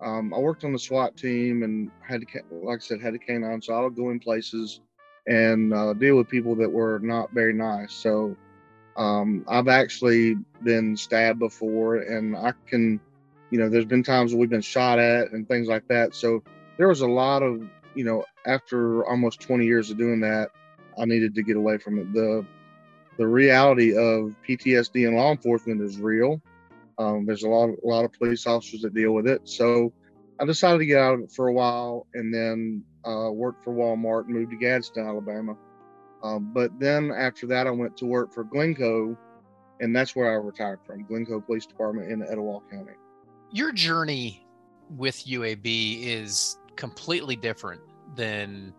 um, 0.00 0.32
I 0.32 0.38
worked 0.38 0.64
on 0.64 0.72
the 0.72 0.78
SWAT 0.78 1.16
team 1.16 1.62
and 1.62 1.90
had 2.06 2.20
to, 2.20 2.26
like 2.50 2.78
I 2.78 2.80
said, 2.80 3.00
had 3.00 3.14
a 3.14 3.18
canine, 3.18 3.60
so 3.60 3.74
I 3.74 3.80
would 3.80 3.96
go 3.96 4.10
in 4.10 4.20
places 4.20 4.80
and 5.26 5.74
uh, 5.74 5.92
deal 5.92 6.16
with 6.16 6.28
people 6.28 6.54
that 6.56 6.70
were 6.70 6.98
not 7.00 7.32
very 7.32 7.52
nice. 7.52 7.92
So 7.92 8.36
um, 8.96 9.44
I've 9.48 9.68
actually 9.68 10.36
been 10.62 10.96
stabbed 10.96 11.38
before, 11.38 11.96
and 11.96 12.36
I 12.36 12.52
can, 12.66 13.00
you 13.50 13.58
know, 13.58 13.68
there's 13.68 13.84
been 13.84 14.02
times 14.02 14.34
we've 14.34 14.50
been 14.50 14.60
shot 14.60 14.98
at 14.98 15.32
and 15.32 15.46
things 15.46 15.68
like 15.68 15.86
that. 15.88 16.14
So 16.14 16.42
there 16.76 16.88
was 16.88 17.00
a 17.00 17.06
lot 17.06 17.42
of, 17.42 17.62
you 17.94 18.04
know, 18.04 18.24
after 18.46 19.04
almost 19.06 19.40
20 19.40 19.66
years 19.66 19.90
of 19.90 19.98
doing 19.98 20.20
that, 20.20 20.50
I 20.98 21.04
needed 21.04 21.34
to 21.34 21.42
get 21.42 21.56
away 21.56 21.78
from 21.78 21.98
it. 21.98 22.12
The 22.12 22.44
the 23.18 23.26
reality 23.26 23.96
of 23.96 24.32
PTSD 24.48 25.08
in 25.08 25.16
law 25.16 25.32
enforcement 25.32 25.82
is 25.82 25.98
real. 25.98 26.40
Um, 26.98 27.26
there's 27.26 27.44
a 27.44 27.48
lot, 27.48 27.70
a 27.70 27.86
lot 27.86 28.04
of 28.04 28.12
police 28.12 28.46
officers 28.46 28.82
that 28.82 28.94
deal 28.94 29.12
with 29.12 29.26
it. 29.26 29.48
So 29.48 29.92
I 30.40 30.44
decided 30.44 30.78
to 30.78 30.86
get 30.86 30.98
out 31.00 31.14
of 31.14 31.20
it 31.20 31.32
for 31.32 31.48
a 31.48 31.52
while 31.52 32.06
and 32.14 32.32
then 32.32 32.82
uh, 33.04 33.30
worked 33.30 33.64
for 33.64 33.72
Walmart 33.72 34.26
and 34.26 34.34
moved 34.34 34.50
to 34.50 34.56
Gadsden, 34.56 35.06
Alabama. 35.06 35.56
Um, 36.22 36.52
but 36.52 36.70
then 36.78 37.12
after 37.16 37.46
that, 37.46 37.66
I 37.66 37.70
went 37.70 37.96
to 37.98 38.06
work 38.06 38.32
for 38.32 38.44
Glencoe, 38.44 39.16
and 39.80 39.94
that's 39.94 40.16
where 40.16 40.30
I 40.30 40.34
retired 40.34 40.80
from 40.84 41.04
Glencoe 41.04 41.40
Police 41.40 41.66
Department 41.66 42.10
in 42.10 42.22
Etowah 42.22 42.60
County. 42.70 42.92
Your 43.52 43.72
journey 43.72 44.46
with 44.96 45.24
UAB 45.26 46.04
is 46.04 46.58
completely 46.76 47.36
different 47.36 47.80
than 48.16 48.74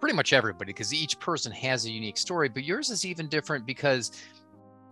pretty 0.00 0.16
much 0.16 0.32
everybody 0.32 0.66
because 0.66 0.92
each 0.92 1.18
person 1.18 1.52
has 1.52 1.86
a 1.86 1.90
unique 1.90 2.18
story, 2.18 2.48
but 2.48 2.64
yours 2.64 2.90
is 2.90 3.04
even 3.04 3.28
different 3.28 3.64
because 3.66 4.12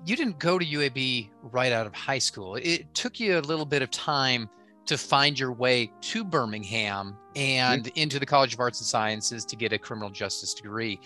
you 0.05 0.17
didn't 0.17 0.39
go 0.39 0.59
to 0.59 0.65
UAB 0.65 1.29
right 1.43 1.73
out 1.73 1.87
of 1.87 1.95
high 1.95 2.19
school. 2.19 2.57
It 2.57 2.93
took 2.95 3.21
you 3.21 3.39
a 3.39 3.41
little 3.41 3.67
bit 3.67 3.83
of 3.83 3.91
time 3.91 4.49
to 4.87 4.99
find 4.99 5.39
your 5.39 5.53
way 5.53 5.93
to 6.01 6.25
Birmingham 6.25 7.17
and 7.37 7.85
mm-hmm. 7.85 7.99
into 7.99 8.19
the 8.19 8.27
College 8.27 8.55
of 8.55 8.61
Arts 8.61 8.81
and 8.81 8.87
Sciences 8.87 9.45
to 9.45 9.57
get 9.57 9.73
a 9.73 9.79
criminal 9.79 10.11
justice 10.11 10.55
degree. 10.55 10.99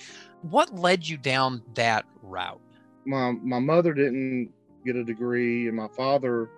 What 0.43 0.75
led 0.75 1.07
you 1.07 1.19
down 1.19 1.62
that 1.75 2.05
route? 2.23 2.61
My 3.05 3.33
my 3.33 3.59
mother 3.59 3.93
didn't 3.93 4.50
get 4.85 4.97
a 4.97 5.05
degree 5.05 5.69
and 5.69 5.76
my 5.76 5.88
father 5.88 6.50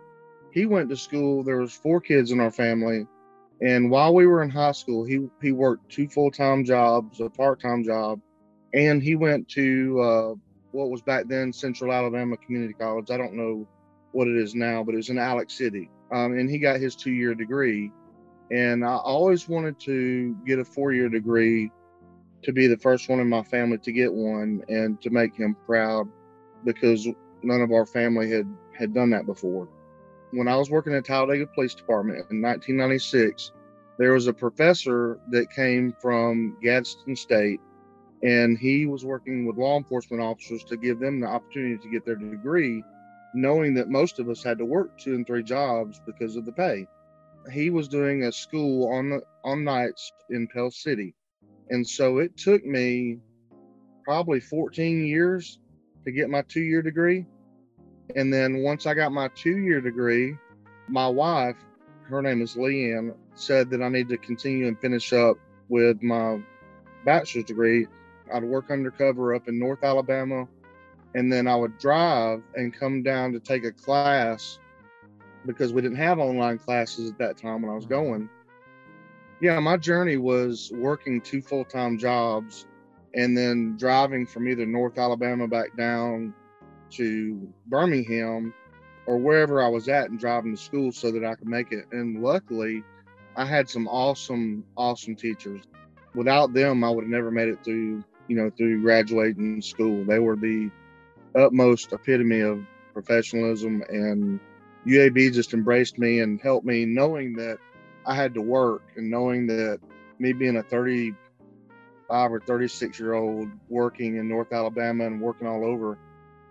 he 0.53 0.65
went 0.65 0.89
to 0.91 0.97
school. 0.97 1.43
There 1.43 1.59
was 1.59 1.73
four 1.73 2.01
kids 2.01 2.31
in 2.31 2.41
our 2.41 2.51
family 2.51 3.07
and 3.61 3.91
while 3.91 4.15
we 4.15 4.27
were 4.27 4.43
in 4.43 4.51
high 4.51 4.73
school, 4.73 5.05
he 5.05 5.27
he 5.43 5.53
worked 5.53 5.91
two 5.91 6.09
full-time 6.09 6.65
jobs, 6.65 7.21
a 7.21 7.29
part-time 7.29 7.83
job, 7.83 8.21
and 8.73 9.03
he 9.03 9.17
went 9.17 9.49
to 9.51 10.01
uh, 10.01 10.35
what 10.79 10.91
was 10.91 11.03
back 11.03 11.27
then 11.27 11.53
Central 11.53 11.93
Alabama 11.93 12.37
Community 12.37 12.75
College. 12.75 13.11
I 13.11 13.17
don't 13.17 13.35
know 13.35 13.67
what 14.13 14.29
it 14.29 14.37
is 14.37 14.55
now, 14.55 14.83
but 14.83 14.95
it 14.95 14.99
was 14.99 15.11
in 15.11 15.19
Alex 15.19 15.55
City 15.55 15.91
um, 16.11 16.39
and 16.39 16.51
he 16.51 16.59
got 16.59 16.81
his 16.81 16.97
two 16.97 17.13
year 17.13 17.35
degree. 17.35 17.93
And 18.51 18.85
I 18.85 18.97
always 18.97 19.49
wanted 19.49 19.79
to 19.81 20.35
get 20.47 20.59
a 20.59 20.65
four 20.65 20.93
year 20.93 21.09
degree 21.09 21.71
to 22.43 22.53
be 22.53 22.67
the 22.67 22.79
first 22.79 23.09
one 23.09 23.21
in 23.21 23.29
my 23.29 23.43
family 23.43 23.79
to 23.79 23.93
get 23.93 24.13
one 24.13 24.63
and 24.69 25.01
to 25.03 25.11
make 25.11 25.37
him 25.37 25.57
proud 25.67 26.09
because 26.65 27.07
none 27.43 27.61
of 27.61 27.73
our 27.73 27.85
family 27.85 28.31
had 28.31 28.47
had 28.77 28.95
done 28.95 29.11
that 29.11 29.27
before. 29.27 29.69
When 30.31 30.49
I 30.49 30.57
was 30.57 30.71
working 30.71 30.95
at 30.95 31.05
Talladega 31.05 31.47
Police 31.55 31.75
Department 31.75 32.19
in 32.31 32.41
1996, 32.41 33.53
there 33.99 34.13
was 34.13 34.29
a 34.29 34.33
professor 34.33 35.19
that 35.31 35.51
came 35.51 35.95
from 36.01 36.57
Gadsden 36.63 37.17
State 37.17 37.61
and 38.23 38.59
he 38.59 38.87
was 38.87 39.05
working 39.05 39.47
with 39.47 39.57
law 39.57 39.77
enforcement 39.77 40.23
officers 40.23 40.65
to 40.65 40.77
give 40.77 40.99
them 40.99 41.21
the 41.21 41.27
opportunity 41.27 41.79
to 41.79 41.89
get 41.89 42.05
their 42.05 42.17
degree 42.17 42.83
knowing 43.35 43.75
that 43.75 43.89
most 43.89 44.19
of 44.19 44.29
us 44.29 44.43
had 44.43 44.59
to 44.59 44.65
work 44.65 44.97
two 44.99 45.15
and 45.15 45.27
three 45.27 45.43
jobs 45.43 46.01
because 46.07 46.37
of 46.37 46.45
the 46.45 46.53
pay. 46.53 46.87
He 47.53 47.71
was 47.71 47.89
doing 47.89 48.25
a 48.25 48.33
school 48.33 48.93
on 48.93 49.11
the 49.11 49.21
on 49.45 49.65
nights 49.65 50.13
in 50.31 50.49
Pell 50.49 50.71
City. 50.71 51.15
And 51.71 51.87
so 51.87 52.19
it 52.19 52.37
took 52.37 52.65
me 52.65 53.19
probably 54.05 54.41
14 54.41 55.07
years 55.07 55.61
to 56.05 56.13
get 56.13 56.31
my 56.31 56.43
two 56.43 56.63
year 56.63 56.83
degree. 56.83 57.27
And 58.17 58.33
then 58.33 58.59
once 58.59 58.87
I 58.87 58.95
got 58.95 59.13
my 59.13 59.29
two 59.35 59.59
year 59.59 59.81
degree, 59.81 60.35
my 60.89 61.09
wife, 61.09 61.57
her 62.05 62.23
name 62.23 62.41
is 62.43 62.55
Leanne, 62.55 63.15
said 63.35 63.71
that 63.71 63.83
I 63.83 63.89
need 63.89 64.09
to 64.09 64.17
continue 64.17 64.67
and 64.67 64.81
finish 64.81 65.13
up 65.13 65.37
with 65.69 66.03
my 66.03 66.41
bachelor's 67.05 67.45
degree. 67.45 67.87
I'd 68.33 68.45
work 68.45 68.71
undercover 68.71 69.35
up 69.35 69.49
in 69.49 69.59
North 69.59 69.83
Alabama 69.83 70.49
and 71.15 71.33
then 71.33 71.47
I 71.47 71.57
would 71.57 71.79
drive 71.79 72.43
and 72.55 72.73
come 72.73 73.03
down 73.03 73.33
to 73.33 73.41
take 73.41 73.65
a 73.65 73.73
class 73.73 74.59
because 75.47 75.73
we 75.73 75.81
didn't 75.81 75.97
have 75.97 76.19
online 76.19 76.59
classes 76.59 77.11
at 77.11 77.19
that 77.19 77.37
time 77.37 77.63
when 77.63 77.71
I 77.71 77.75
was 77.75 77.85
mm-hmm. 77.85 77.95
going. 77.95 78.31
Yeah, 79.41 79.59
my 79.61 79.77
journey 79.77 80.17
was 80.17 80.71
working 80.75 81.21
two 81.21 81.41
full 81.41 81.65
time 81.65 81.99
jobs 81.99 82.67
and 83.15 83.37
then 83.37 83.77
driving 83.77 84.27
from 84.27 84.49
either 84.49 84.67
North 84.67 84.99
Alabama 84.99 85.49
back 85.49 85.77
down 85.77 86.35
to 86.91 87.53
Birmingham 87.67 88.53
or 89.07 89.17
wherever 89.17 89.63
I 89.63 89.69
was 89.69 89.89
at 89.89 90.11
and 90.11 90.19
driving 90.19 90.55
to 90.55 90.63
school 90.63 90.93
so 90.93 91.11
that 91.13 91.25
I 91.25 91.35
could 91.35 91.49
make 91.49 91.73
it. 91.73 91.87
And 91.93 92.23
luckily, 92.23 92.83
I 93.37 93.45
had 93.45 93.71
some 93.71 93.89
awesome, 93.89 94.65
awesome 94.77 95.15
teachers. 95.15 95.63
Without 96.15 96.53
them, 96.53 96.83
I 96.83 96.91
would 96.91 97.05
have 97.05 97.11
never 97.11 97.31
made 97.31 97.49
it 97.49 97.65
through, 97.65 98.05
you 98.29 98.37
know, 98.37 98.51
through 98.57 98.83
graduating 98.83 99.63
school. 99.63 100.05
They 100.05 100.19
were 100.19 100.37
the 100.37 100.71
utmost 101.35 101.93
epitome 101.93 102.41
of 102.41 102.61
professionalism 102.93 103.83
and 103.89 104.41
UAB 104.87 105.33
just 105.33 105.55
embraced 105.55 105.99
me 105.99 106.21
and 106.21 106.41
helped 106.41 106.67
me 106.67 106.85
knowing 106.85 107.35
that 107.35 107.59
I 108.07 108.15
had 108.15 108.35
to 108.35 108.43
work 108.43 108.83
and 108.97 109.11
knowing 109.11 109.47
that 109.49 109.81
me 110.19 110.33
being 110.33 110.57
a 110.57 110.63
35 110.63 111.17
or 112.33 112.41
36 112.41 112.99
year 112.99 113.15
old 113.15 113.49
working 113.69 114.17
in 114.17 114.29
North 114.29 114.53
Alabama 114.53 115.07
and 115.07 115.21
working 115.21 115.47
all 115.47 115.65
over, 115.65 115.99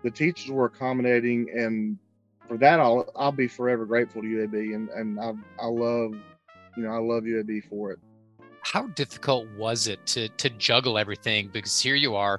the 0.04 0.10
teachers 0.10 0.50
were 0.50 0.66
accommodating 0.66 1.48
and 1.54 1.98
for 2.46 2.56
that 2.58 2.80
I'll 2.80 3.10
I'll 3.16 3.32
be 3.32 3.48
forever 3.48 3.84
grateful 3.84 4.22
to 4.22 4.28
UAB 4.28 4.74
and 4.74 4.88
and 4.90 5.20
I 5.20 5.32
I 5.60 5.66
love 5.66 6.12
you 6.76 6.84
know 6.84 6.90
I 6.90 6.98
love 6.98 7.24
UAB 7.24 7.64
for 7.68 7.92
it. 7.92 7.98
How 8.70 8.86
difficult 8.88 9.48
was 9.56 9.86
it 9.86 10.04
to 10.08 10.28
to 10.28 10.50
juggle 10.50 10.98
everything 10.98 11.48
because 11.48 11.80
here 11.80 11.94
you 11.94 12.16
are 12.16 12.38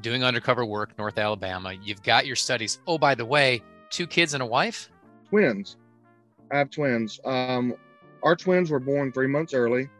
doing 0.00 0.24
undercover 0.24 0.64
work, 0.64 0.96
North 0.96 1.18
Alabama. 1.18 1.74
You've 1.82 2.02
got 2.02 2.24
your 2.24 2.34
studies. 2.34 2.80
Oh, 2.86 2.96
by 2.96 3.14
the 3.14 3.26
way, 3.26 3.62
two 3.90 4.06
kids 4.06 4.32
and 4.32 4.42
a 4.42 4.46
wife? 4.46 4.88
Twins. 5.28 5.76
I 6.50 6.56
have 6.56 6.70
twins. 6.70 7.20
Um, 7.26 7.74
our 8.22 8.34
twins 8.36 8.70
were 8.70 8.80
born 8.80 9.12
three 9.12 9.26
months 9.26 9.52
early. 9.52 9.90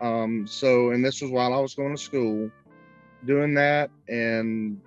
Um, 0.00 0.46
so, 0.46 0.90
and 0.90 1.04
this 1.04 1.20
was 1.20 1.32
while 1.32 1.52
I 1.52 1.58
was 1.58 1.74
going 1.74 1.96
to 1.96 2.00
school, 2.00 2.48
doing 3.26 3.54
that 3.54 3.90
and 4.08 4.80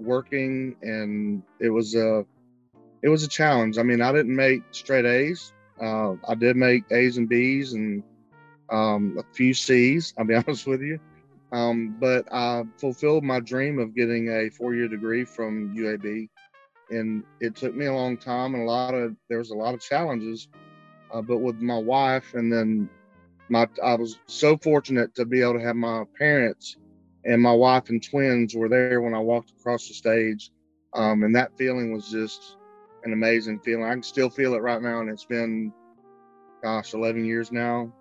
working, 0.00 0.74
and 0.82 1.44
it 1.60 1.70
was 1.70 1.94
a, 1.94 2.26
it 3.02 3.08
was 3.08 3.22
a 3.22 3.28
challenge. 3.28 3.78
I 3.78 3.84
mean, 3.84 4.00
I 4.00 4.10
didn't 4.10 4.34
make 4.34 4.62
straight 4.72 5.04
A's. 5.04 5.52
Uh, 5.80 6.14
I 6.28 6.34
did 6.34 6.56
make 6.56 6.90
A's 6.90 7.18
and 7.18 7.28
B's 7.28 7.74
and 7.74 8.02
um, 8.70 9.16
a 9.18 9.34
few 9.34 9.54
C's. 9.54 10.14
I'll 10.18 10.24
be 10.24 10.34
honest 10.46 10.66
with 10.66 10.82
you. 10.82 10.98
Um, 11.50 11.96
but 11.98 12.30
I 12.32 12.64
fulfilled 12.78 13.24
my 13.24 13.40
dream 13.40 13.78
of 13.78 13.94
getting 13.94 14.28
a 14.28 14.50
four-year 14.50 14.88
degree 14.88 15.24
from 15.24 15.74
UAB, 15.74 16.28
and 16.90 17.24
it 17.40 17.56
took 17.56 17.74
me 17.74 17.86
a 17.86 17.94
long 17.94 18.18
time 18.18 18.54
and 18.54 18.64
a 18.64 18.66
lot 18.66 18.94
of 18.94 19.16
there 19.28 19.38
was 19.38 19.50
a 19.50 19.56
lot 19.56 19.74
of 19.74 19.80
challenges. 19.80 20.48
Uh, 21.10 21.22
but 21.22 21.38
with 21.38 21.56
my 21.56 21.78
wife, 21.78 22.34
and 22.34 22.52
then 22.52 22.90
my 23.48 23.66
I 23.82 23.94
was 23.94 24.18
so 24.26 24.58
fortunate 24.58 25.14
to 25.14 25.24
be 25.24 25.40
able 25.40 25.54
to 25.54 25.64
have 25.64 25.76
my 25.76 26.04
parents 26.18 26.76
and 27.24 27.42
my 27.42 27.52
wife 27.52 27.90
and 27.90 28.02
twins 28.02 28.54
were 28.54 28.68
there 28.68 29.00
when 29.00 29.14
I 29.14 29.18
walked 29.18 29.50
across 29.50 29.88
the 29.88 29.94
stage, 29.94 30.50
um, 30.94 31.22
and 31.22 31.34
that 31.36 31.56
feeling 31.58 31.92
was 31.92 32.08
just 32.10 32.56
an 33.04 33.12
amazing 33.12 33.60
feeling. 33.60 33.84
I 33.84 33.92
can 33.92 34.02
still 34.02 34.30
feel 34.30 34.54
it 34.54 34.62
right 34.62 34.80
now, 34.80 35.00
and 35.00 35.10
it's 35.10 35.26
been, 35.26 35.72
gosh, 36.62 36.94
11 36.94 37.24
years 37.24 37.52
now. 37.52 37.92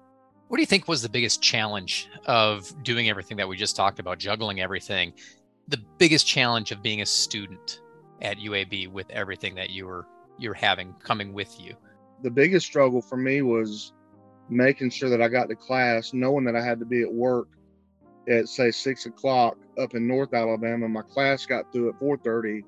What 0.48 0.58
do 0.58 0.62
you 0.62 0.68
think 0.68 0.88
was 0.88 1.02
the 1.02 1.10
biggest 1.10 1.42
challenge 1.42 2.10
of 2.26 2.72
doing 2.84 3.10
everything 3.10 3.36
that 3.38 3.50
we 3.50 3.58
just 3.58 3.76
talked 3.76 4.00
about, 4.00 4.18
juggling 4.18 4.62
everything? 4.62 5.14
The 5.68 5.82
biggest 5.98 6.26
challenge 6.26 6.72
of 6.72 6.82
being 6.82 7.02
a 7.02 7.06
student 7.06 7.82
at 8.22 8.38
UAB 8.38 8.90
with 8.90 9.10
everything 9.10 9.56
that 9.56 9.72
you 9.72 9.86
were 9.86 10.06
you're 10.38 10.54
having 10.54 10.94
coming 11.00 11.34
with 11.34 11.60
you. 11.60 11.76
The 12.24 12.30
biggest 12.30 12.66
struggle 12.66 13.02
for 13.02 13.18
me 13.18 13.42
was 13.42 13.92
making 14.50 14.92
sure 14.92 15.10
that 15.10 15.22
I 15.22 15.28
got 15.28 15.50
to 15.50 15.56
class, 15.56 16.14
knowing 16.14 16.46
that 16.46 16.56
I 16.56 16.64
had 16.64 16.80
to 16.80 16.86
be 16.86 17.02
at 17.02 17.12
work 17.12 17.50
at 18.30 18.48
say 18.48 18.72
six 18.72 19.06
o'clock 19.06 19.58
up 19.78 19.96
in 19.96 20.08
North 20.08 20.34
Alabama. 20.34 20.88
My 20.88 21.02
class 21.02 21.46
got 21.46 21.74
through 21.74 21.90
at 21.90 22.00
4:30, 22.00 22.64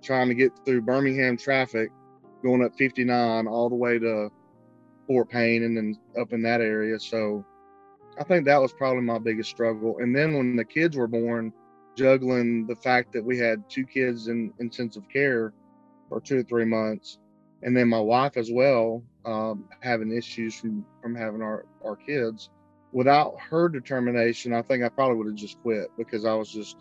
trying 0.00 0.28
to 0.28 0.34
get 0.34 0.52
through 0.64 0.80
Birmingham 0.82 1.36
traffic, 1.36 1.90
going 2.42 2.64
up 2.64 2.74
59 2.76 3.46
all 3.46 3.68
the 3.68 3.74
way 3.74 3.98
to 3.98 4.30
Fort 5.06 5.28
Payne 5.28 5.62
and 5.62 5.76
then 5.76 5.98
up 6.20 6.32
in 6.32 6.42
that 6.42 6.60
area. 6.60 6.98
So 6.98 7.44
I 8.18 8.24
think 8.24 8.44
that 8.44 8.60
was 8.60 8.72
probably 8.72 9.02
my 9.02 9.18
biggest 9.18 9.50
struggle. 9.50 9.98
And 9.98 10.14
then 10.14 10.34
when 10.34 10.56
the 10.56 10.64
kids 10.64 10.96
were 10.96 11.06
born, 11.06 11.52
juggling 11.96 12.66
the 12.66 12.76
fact 12.76 13.12
that 13.12 13.24
we 13.24 13.38
had 13.38 13.68
two 13.68 13.84
kids 13.84 14.28
in 14.28 14.52
intensive 14.58 15.04
care 15.12 15.52
for 16.08 16.20
two 16.20 16.38
or 16.38 16.42
three 16.42 16.64
months, 16.64 17.18
and 17.62 17.76
then 17.76 17.88
my 17.88 18.00
wife 18.00 18.36
as 18.36 18.50
well 18.52 19.02
um, 19.24 19.64
having 19.80 20.12
issues 20.12 20.54
from 20.54 20.84
from 21.02 21.14
having 21.14 21.42
our 21.42 21.64
our 21.84 21.96
kids. 21.96 22.50
Without 22.92 23.34
her 23.40 23.68
determination, 23.68 24.52
I 24.52 24.62
think 24.62 24.84
I 24.84 24.88
probably 24.88 25.16
would 25.16 25.26
have 25.26 25.34
just 25.34 25.60
quit 25.62 25.88
because 25.96 26.24
I 26.24 26.34
was 26.34 26.52
just 26.52 26.76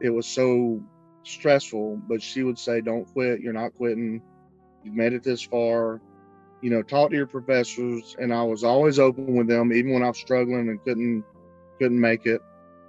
it 0.00 0.10
was 0.10 0.26
so 0.26 0.82
stressful. 1.22 2.02
But 2.08 2.22
she 2.22 2.42
would 2.42 2.58
say, 2.58 2.80
"Don't 2.80 3.10
quit. 3.12 3.40
You're 3.40 3.52
not 3.52 3.74
quitting. 3.74 4.20
You've 4.82 4.94
made 4.94 5.12
it 5.12 5.22
this 5.22 5.42
far 5.42 6.00
you 6.62 6.70
know, 6.70 6.82
talk 6.82 7.10
to 7.10 7.16
your 7.16 7.26
professors, 7.26 8.16
and 8.18 8.32
I 8.32 8.42
was 8.42 8.64
always 8.64 8.98
open 8.98 9.36
with 9.36 9.46
them, 9.46 9.72
even 9.72 9.92
when 9.92 10.02
I 10.02 10.08
was 10.08 10.18
struggling 10.18 10.68
and 10.68 10.82
couldn't 10.84 11.24
couldn't 11.78 12.00
make 12.00 12.26
it. 12.26 12.40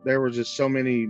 There 0.04 0.22
were 0.22 0.30
just 0.30 0.56
so 0.56 0.70
many, 0.70 1.10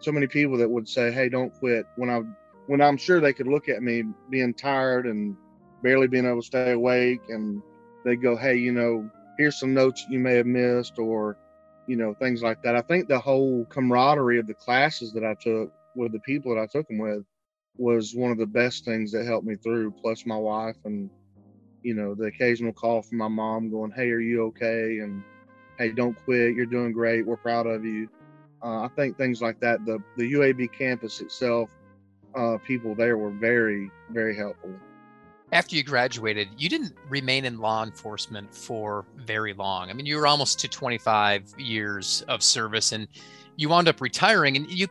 so 0.00 0.10
many 0.10 0.26
people 0.26 0.56
that 0.58 0.70
would 0.70 0.88
say, 0.88 1.12
"Hey, 1.12 1.28
don't 1.28 1.52
quit." 1.54 1.86
When 1.96 2.10
I, 2.10 2.22
when 2.66 2.80
I'm 2.80 2.96
sure 2.96 3.20
they 3.20 3.32
could 3.32 3.46
look 3.46 3.68
at 3.68 3.82
me 3.82 4.04
being 4.30 4.54
tired 4.54 5.06
and 5.06 5.36
barely 5.82 6.08
being 6.08 6.26
able 6.26 6.40
to 6.40 6.46
stay 6.46 6.72
awake, 6.72 7.20
and 7.28 7.62
they 8.04 8.16
go, 8.16 8.36
hey, 8.36 8.56
you 8.56 8.72
know, 8.72 9.08
here's 9.38 9.58
some 9.58 9.74
notes 9.74 10.06
you 10.08 10.18
may 10.18 10.34
have 10.34 10.46
missed, 10.46 10.98
or 10.98 11.36
you 11.86 11.96
know, 11.96 12.14
things 12.14 12.42
like 12.42 12.62
that. 12.62 12.76
I 12.76 12.80
think 12.80 13.08
the 13.08 13.18
whole 13.18 13.66
camaraderie 13.66 14.38
of 14.38 14.46
the 14.46 14.54
classes 14.54 15.12
that 15.12 15.24
I 15.24 15.34
took 15.34 15.70
with 15.94 16.12
the 16.12 16.20
people 16.20 16.54
that 16.54 16.60
I 16.60 16.66
took 16.66 16.88
them 16.88 16.98
with 16.98 17.24
was 17.76 18.14
one 18.14 18.30
of 18.30 18.38
the 18.38 18.46
best 18.46 18.84
things 18.84 19.12
that 19.12 19.26
helped 19.26 19.46
me 19.46 19.56
through. 19.56 19.92
Plus, 20.02 20.24
my 20.26 20.36
wife 20.36 20.76
and 20.84 21.10
you 21.84 21.94
know 21.94 22.14
the 22.14 22.24
occasional 22.24 22.72
call 22.72 23.02
from 23.02 23.18
my 23.18 23.28
mom 23.28 23.70
going, 23.70 23.92
"Hey, 23.92 24.10
are 24.10 24.18
you 24.18 24.42
okay?" 24.46 24.98
and 24.98 25.22
"Hey, 25.78 25.92
don't 25.92 26.16
quit. 26.24 26.54
You're 26.54 26.66
doing 26.66 26.92
great. 26.92 27.24
We're 27.24 27.36
proud 27.36 27.66
of 27.66 27.84
you." 27.84 28.08
Uh, 28.62 28.82
I 28.82 28.88
think 28.96 29.16
things 29.16 29.40
like 29.40 29.60
that. 29.60 29.84
The 29.84 30.02
the 30.16 30.32
UAB 30.32 30.72
campus 30.72 31.20
itself, 31.20 31.70
uh, 32.34 32.58
people 32.66 32.94
there 32.94 33.18
were 33.18 33.30
very 33.30 33.90
very 34.10 34.34
helpful. 34.34 34.74
After 35.52 35.76
you 35.76 35.84
graduated, 35.84 36.48
you 36.56 36.68
didn't 36.68 36.94
remain 37.08 37.44
in 37.44 37.58
law 37.58 37.84
enforcement 37.84 38.52
for 38.52 39.04
very 39.14 39.52
long. 39.52 39.90
I 39.90 39.92
mean, 39.92 40.06
you 40.06 40.16
were 40.16 40.26
almost 40.26 40.58
to 40.60 40.68
25 40.68 41.54
years 41.58 42.24
of 42.28 42.42
service, 42.42 42.92
and 42.92 43.06
you 43.56 43.68
wound 43.68 43.86
up 43.86 44.00
retiring. 44.00 44.56
And 44.56 44.68
you 44.68 44.88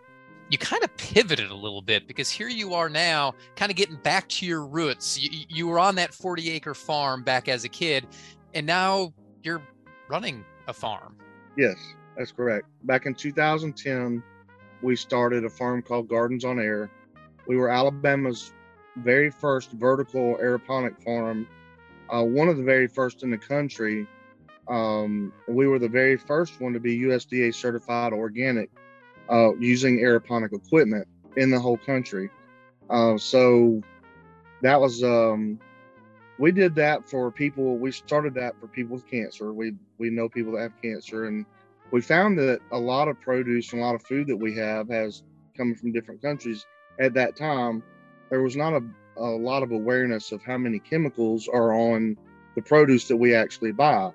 you 0.50 0.58
kind 0.58 0.84
of 0.84 0.96
pivoted 0.98 1.50
a 1.50 1.56
little 1.56 1.82
bit 1.82 2.08
because 2.08 2.30
here 2.30 2.48
you 2.48 2.74
are 2.74 2.90
now, 2.90 3.34
kind 3.56 3.72
of 3.72 3.76
getting 3.76 3.96
back 3.98 4.28
to 4.30 4.46
your 4.46 4.66
roots. 4.66 5.20
You, 5.20 5.46
you 5.50 5.68
were 5.68 5.80
on 5.80 5.96
that 5.96 6.14
40 6.14 6.50
acre 6.52 6.74
farm 6.74 7.24
back 7.24 7.48
as 7.48 7.64
a 7.64 7.70
kid, 7.70 8.08
and 8.54 8.66
now 8.66 9.14
you're 9.42 9.62
running 10.10 10.44
a 10.68 10.74
farm. 10.74 11.18
Yes, 11.58 11.78
that's 12.18 12.32
correct. 12.32 12.68
Back 12.84 13.06
in 13.06 13.16
2010, 13.16 14.22
we 14.82 14.96
started 14.96 15.46
a 15.46 15.50
farm 15.50 15.82
called 15.82 16.08
Gardens 16.08 16.46
on 16.46 16.60
Air. 16.60 16.90
We 17.48 17.58
were 17.58 17.70
Alabama's 17.70 18.54
very 18.98 19.32
first 19.32 19.72
vertical 19.72 20.38
aeroponic 20.38 21.02
farm, 21.04 21.48
uh, 22.10 22.24
one 22.24 22.48
of 22.48 22.58
the 22.58 22.64
very 22.64 22.88
first 22.88 23.24
in 23.24 23.32
the 23.32 23.38
country. 23.38 24.08
Um, 24.68 25.34
we 25.48 25.68
were 25.68 25.80
the 25.80 25.90
very 25.90 26.16
first 26.16 26.62
one 26.62 26.74
to 26.74 26.80
be 26.80 27.00
USDA 27.00 27.54
certified 27.54 28.14
organic 28.14 28.70
uh, 29.30 29.56
using 29.56 30.00
aeroponic 30.00 30.54
equipment 30.54 31.08
in 31.38 31.50
the 31.50 31.60
whole 31.60 31.78
country. 31.78 32.30
Uh, 32.90 33.18
so 33.18 33.82
that 34.62 34.80
was 34.80 35.04
um, 35.04 35.60
we 36.40 36.52
did 36.52 36.76
that 36.76 37.08
for 37.08 37.32
people. 37.32 37.78
We 37.78 37.92
started 37.92 38.34
that 38.36 38.60
for 38.60 38.68
people 38.68 38.96
with 38.96 39.08
cancer. 39.10 39.54
We 39.54 39.74
we 39.98 40.10
know 40.10 40.30
people 40.30 40.54
that 40.54 40.62
have 40.62 40.82
cancer, 40.82 41.26
and 41.26 41.46
we 41.92 42.02
found 42.02 42.38
that 42.40 42.60
a 42.72 42.78
lot 42.78 43.08
of 43.08 43.20
produce 43.22 43.72
and 43.74 43.82
a 43.82 43.86
lot 43.86 43.96
of 43.96 44.04
food 44.04 44.28
that 44.28 44.38
we 44.38 44.56
have 44.56 44.90
has 44.90 45.24
coming 45.56 45.76
from 45.76 45.92
different 45.92 46.22
countries. 46.22 46.66
At 47.00 47.14
that 47.14 47.36
time, 47.36 47.84
there 48.30 48.42
was 48.42 48.56
not 48.56 48.74
a, 48.74 48.84
a 49.18 49.24
lot 49.24 49.64
of 49.64 49.72
awareness 49.72 50.32
of 50.32 50.42
how 50.44 50.58
many 50.58 50.80
chemicals 50.80 51.48
are 51.48 51.74
on 51.74 52.18
the 52.56 52.62
produce 52.62 53.08
that 53.08 53.18
we 53.18 53.34
actually 53.34 53.72
buy. 53.72 54.12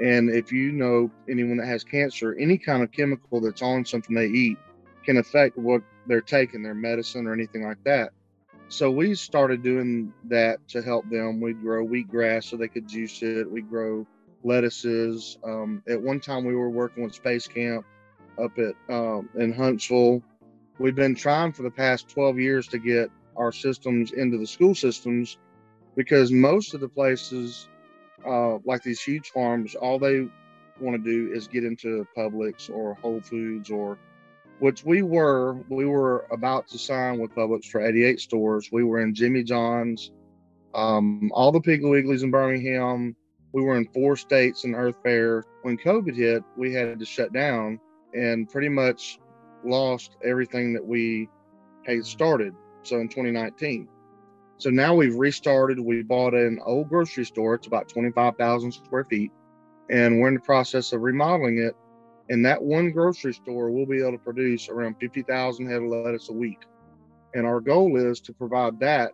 And 0.00 0.30
if 0.30 0.50
you 0.50 0.72
know 0.72 1.10
anyone 1.28 1.56
that 1.58 1.66
has 1.66 1.84
cancer, 1.84 2.34
any 2.34 2.58
kind 2.58 2.82
of 2.82 2.90
chemical 2.90 3.40
that's 3.40 3.62
on 3.62 3.84
something 3.84 4.14
they 4.14 4.26
eat 4.26 4.58
can 5.04 5.18
affect 5.18 5.56
what 5.56 5.82
they're 6.06 6.20
taking, 6.20 6.62
their 6.62 6.74
medicine 6.74 7.26
or 7.26 7.32
anything 7.32 7.64
like 7.64 7.82
that. 7.84 8.10
So 8.68 8.90
we 8.90 9.14
started 9.14 9.62
doing 9.62 10.12
that 10.24 10.66
to 10.68 10.82
help 10.82 11.08
them. 11.10 11.40
We'd 11.40 11.60
grow 11.60 11.86
wheatgrass 11.86 12.44
so 12.44 12.56
they 12.56 12.68
could 12.68 12.88
juice 12.88 13.22
it. 13.22 13.50
We 13.50 13.62
grow 13.62 14.06
lettuces. 14.42 15.38
Um, 15.44 15.82
at 15.88 16.00
one 16.00 16.20
time, 16.20 16.44
we 16.44 16.56
were 16.56 16.70
working 16.70 17.04
with 17.04 17.14
Space 17.14 17.46
Camp 17.46 17.84
up 18.42 18.52
at 18.58 18.74
um, 18.92 19.28
in 19.36 19.52
Huntsville. 19.52 20.22
We've 20.78 20.94
been 20.94 21.14
trying 21.14 21.52
for 21.52 21.62
the 21.62 21.70
past 21.70 22.08
12 22.08 22.38
years 22.38 22.66
to 22.68 22.78
get 22.78 23.10
our 23.36 23.52
systems 23.52 24.12
into 24.12 24.38
the 24.38 24.46
school 24.46 24.74
systems 24.74 25.38
because 25.94 26.32
most 26.32 26.74
of 26.74 26.80
the 26.80 26.88
places 26.88 27.68
uh, 28.26 28.58
like 28.64 28.82
these 28.82 29.00
huge 29.00 29.30
farms, 29.30 29.74
all 29.74 29.98
they 29.98 30.28
want 30.80 30.96
to 30.96 30.98
do 31.02 31.32
is 31.32 31.46
get 31.46 31.64
into 31.64 32.06
Publix 32.16 32.70
or 32.70 32.94
Whole 32.94 33.20
Foods 33.20 33.70
or 33.70 33.98
which 34.58 34.84
we 34.84 35.02
were. 35.02 35.54
We 35.68 35.84
were 35.84 36.26
about 36.30 36.68
to 36.68 36.78
sign 36.78 37.18
with 37.18 37.34
Publix 37.34 37.66
for 37.66 37.84
88 37.84 38.20
stores. 38.20 38.70
We 38.72 38.84
were 38.84 39.00
in 39.00 39.14
Jimmy 39.14 39.42
John's, 39.42 40.10
um, 40.74 41.30
all 41.34 41.52
the 41.52 41.60
Piggly 41.60 42.02
Wigglies 42.04 42.22
in 42.22 42.30
Birmingham. 42.30 43.16
We 43.52 43.62
were 43.62 43.76
in 43.76 43.86
four 43.86 44.16
states 44.16 44.64
in 44.64 44.74
Earth 44.74 44.96
Fare. 45.02 45.44
When 45.62 45.76
COVID 45.78 46.16
hit, 46.16 46.42
we 46.56 46.72
had 46.72 46.98
to 46.98 47.04
shut 47.04 47.32
down 47.32 47.78
and 48.12 48.48
pretty 48.48 48.68
much 48.68 49.18
lost 49.64 50.16
everything 50.24 50.72
that 50.74 50.84
we 50.84 51.28
had 51.86 52.04
started. 52.04 52.54
So 52.82 52.98
in 52.98 53.08
2019. 53.08 53.88
So 54.58 54.70
now 54.70 54.94
we've 54.94 55.14
restarted. 55.14 55.78
We 55.80 56.02
bought 56.02 56.34
an 56.34 56.60
old 56.64 56.88
grocery 56.88 57.24
store. 57.24 57.54
It's 57.54 57.66
about 57.66 57.88
25,000 57.88 58.72
square 58.72 59.04
feet. 59.04 59.32
And 59.90 60.20
we're 60.20 60.28
in 60.28 60.34
the 60.34 60.40
process 60.40 60.92
of 60.92 61.02
remodeling 61.02 61.58
it. 61.58 61.74
And 62.30 62.44
that 62.46 62.62
one 62.62 62.90
grocery 62.90 63.34
store 63.34 63.70
will 63.70 63.86
be 63.86 64.00
able 64.00 64.12
to 64.12 64.18
produce 64.18 64.68
around 64.68 64.96
50,000 65.00 65.66
head 65.66 65.82
of 65.82 65.88
lettuce 65.88 66.30
a 66.30 66.32
week. 66.32 66.62
And 67.34 67.46
our 67.46 67.60
goal 67.60 67.96
is 67.96 68.20
to 68.20 68.32
provide 68.32 68.80
that 68.80 69.12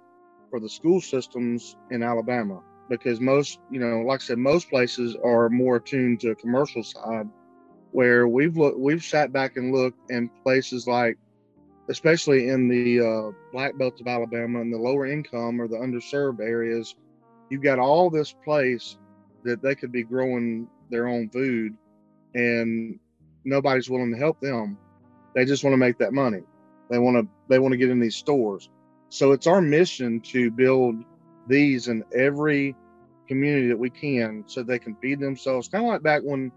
for 0.50 0.60
the 0.60 0.68
school 0.68 1.00
systems 1.00 1.76
in 1.90 2.02
Alabama 2.02 2.62
because 2.88 3.20
most, 3.20 3.60
you 3.70 3.80
know, 3.80 4.00
like 4.00 4.20
I 4.20 4.24
said, 4.24 4.38
most 4.38 4.68
places 4.68 5.16
are 5.24 5.48
more 5.48 5.76
attuned 5.76 6.20
to 6.20 6.34
commercial 6.34 6.82
side 6.82 7.28
where 7.92 8.28
we've 8.28 8.56
looked, 8.56 8.78
we've 8.78 9.02
sat 9.02 9.32
back 9.32 9.56
and 9.56 9.72
looked 9.72 10.10
in 10.10 10.28
places 10.44 10.86
like 10.86 11.16
especially 11.90 12.48
in 12.48 12.68
the 12.68 13.00
uh, 13.00 13.32
black 13.52 13.76
belts 13.76 14.00
of 14.00 14.06
Alabama 14.06 14.60
and 14.60 14.72
the 14.72 14.78
lower 14.78 15.06
income 15.06 15.60
or 15.60 15.66
the 15.66 15.76
underserved 15.76 16.40
areas, 16.40 16.94
you've 17.50 17.64
got 17.64 17.80
all 17.80 18.08
this 18.08 18.32
place 18.32 18.96
that 19.42 19.60
they 19.60 19.74
could 19.74 19.90
be 19.90 20.04
growing 20.04 20.68
their 20.88 21.08
own 21.08 21.28
food 21.30 21.74
and 22.34 22.98
nobody's 23.44 23.90
willing 23.90 24.12
to 24.12 24.18
help 24.18 24.40
them. 24.40 24.78
They 25.34 25.44
just 25.44 25.64
want 25.64 25.72
to 25.74 25.78
make 25.78 25.98
that 25.98 26.12
money. 26.12 26.42
They 26.90 26.98
want 26.98 27.16
to 27.16 27.28
they 27.48 27.58
want 27.58 27.72
to 27.72 27.78
get 27.78 27.90
in 27.90 27.98
these 27.98 28.16
stores. 28.16 28.70
So 29.08 29.32
it's 29.32 29.48
our 29.48 29.60
mission 29.60 30.20
to 30.32 30.50
build 30.52 30.94
these 31.48 31.88
in 31.88 32.04
every 32.16 32.76
community 33.26 33.66
that 33.68 33.78
we 33.78 33.90
can 33.90 34.44
so 34.46 34.62
they 34.62 34.78
can 34.78 34.94
feed 34.96 35.18
themselves. 35.18 35.68
Kind 35.68 35.84
of 35.84 35.90
like 35.90 36.02
back 36.02 36.22
when 36.22 36.52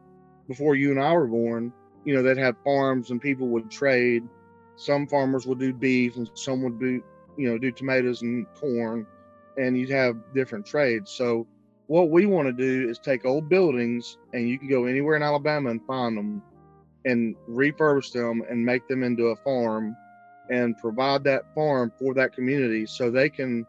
before 0.48 0.76
you 0.76 0.92
and 0.92 1.00
I 1.00 1.14
were 1.14 1.28
born, 1.28 1.74
you 2.06 2.14
know, 2.14 2.22
they'd 2.22 2.38
have 2.38 2.56
farms 2.64 3.10
and 3.10 3.20
people 3.20 3.48
would 3.48 3.72
trade 3.72 4.24
some 4.76 5.08
farmers 5.08 5.46
will 5.46 5.56
do 5.56 5.74
beef 5.74 6.16
and 6.16 6.30
some 6.34 6.64
would 6.64 6.80
do 6.80 7.04
you 7.38 7.50
know 7.50 7.58
do 7.58 7.72
tomatoes 7.72 8.22
and 8.22 8.46
corn 8.56 9.06
and 9.58 9.78
you'd 9.78 9.90
have 9.90 10.16
different 10.34 10.66
trades. 10.66 11.12
So 11.12 11.48
what 11.88 12.10
we 12.10 12.26
want 12.26 12.48
to 12.48 12.54
do 12.54 12.90
is 12.90 13.00
take 13.00 13.26
old 13.26 13.50
buildings 13.50 14.18
and 14.34 14.48
you 14.48 14.58
can 14.58 14.70
go 14.70 14.86
anywhere 14.86 15.16
in 15.16 15.24
alabama 15.24 15.70
and 15.70 15.86
find 15.86 16.18
them 16.18 16.42
and 17.06 17.36
refurbish 17.50 18.12
them 18.12 18.42
and 18.50 18.66
make 18.66 18.88
them 18.88 19.04
into 19.04 19.28
a 19.28 19.36
farm 19.38 19.96
and 20.50 20.78
provide 20.78 21.24
that 21.26 21.54
farm 21.54 21.92
for 22.00 22.14
that 22.14 22.34
community 22.34 22.86
so 22.86 23.12
they 23.12 23.30
can 23.30 23.66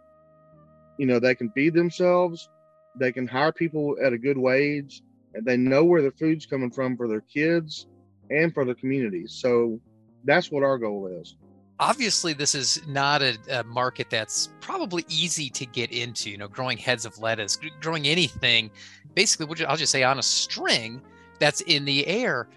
you 0.99 1.07
know 1.07 1.19
they 1.19 1.35
can 1.35 1.51
feed 1.51 1.75
themselves 1.75 2.49
they 2.97 3.11
can 3.11 3.27
hire 3.27 3.53
people 3.53 3.97
at 4.03 4.13
a 4.13 4.19
good 4.19 4.39
wage 4.39 5.03
and 5.35 5.45
they 5.45 5.57
know 5.57 5.85
where 5.85 6.03
the 6.03 6.13
food's 6.13 6.47
coming 6.47 6.71
from 6.71 6.97
for 6.97 7.09
their 7.09 7.21
kids 7.21 7.87
and 8.31 8.55
for 8.55 8.65
the 8.65 8.75
community 8.77 9.25
so 9.27 9.81
that's 10.25 10.51
what 10.51 10.63
our 10.63 10.79
goal 10.79 11.07
is. 11.07 11.37
Obviously 11.81 12.33
this 12.33 12.55
is 12.55 12.81
not 12.87 13.21
a, 13.21 13.37
a, 13.51 13.65
market 13.65 14.09
that's 14.09 14.51
probably 14.61 15.05
easy 15.09 15.51
to 15.51 15.67
get 15.67 15.91
into 15.91 16.31
you 16.31 16.39
know 16.39 16.49
growing 16.49 16.79
heads 16.79 17.05
of 17.05 17.19
lettuce 17.19 17.59
growing 17.81 18.07
anything. 18.07 18.71
Basically 19.15 19.65
i'll 19.67 19.77
just 19.77 19.93
say 19.93 20.03
on 20.03 20.19
a 20.19 20.23
string 20.23 21.03
that's 21.39 21.61
in 21.63 21.85
the 21.85 22.07
air. 22.07 22.49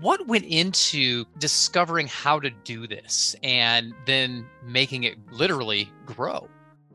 What 0.00 0.26
went 0.26 0.44
into 0.44 1.26
discovering 1.38 2.06
how 2.06 2.40
to 2.40 2.50
do 2.50 2.86
this 2.86 3.36
and 3.42 3.92
then 4.06 4.46
making 4.64 5.04
it 5.04 5.18
literally 5.30 5.90
grow? 6.06 6.48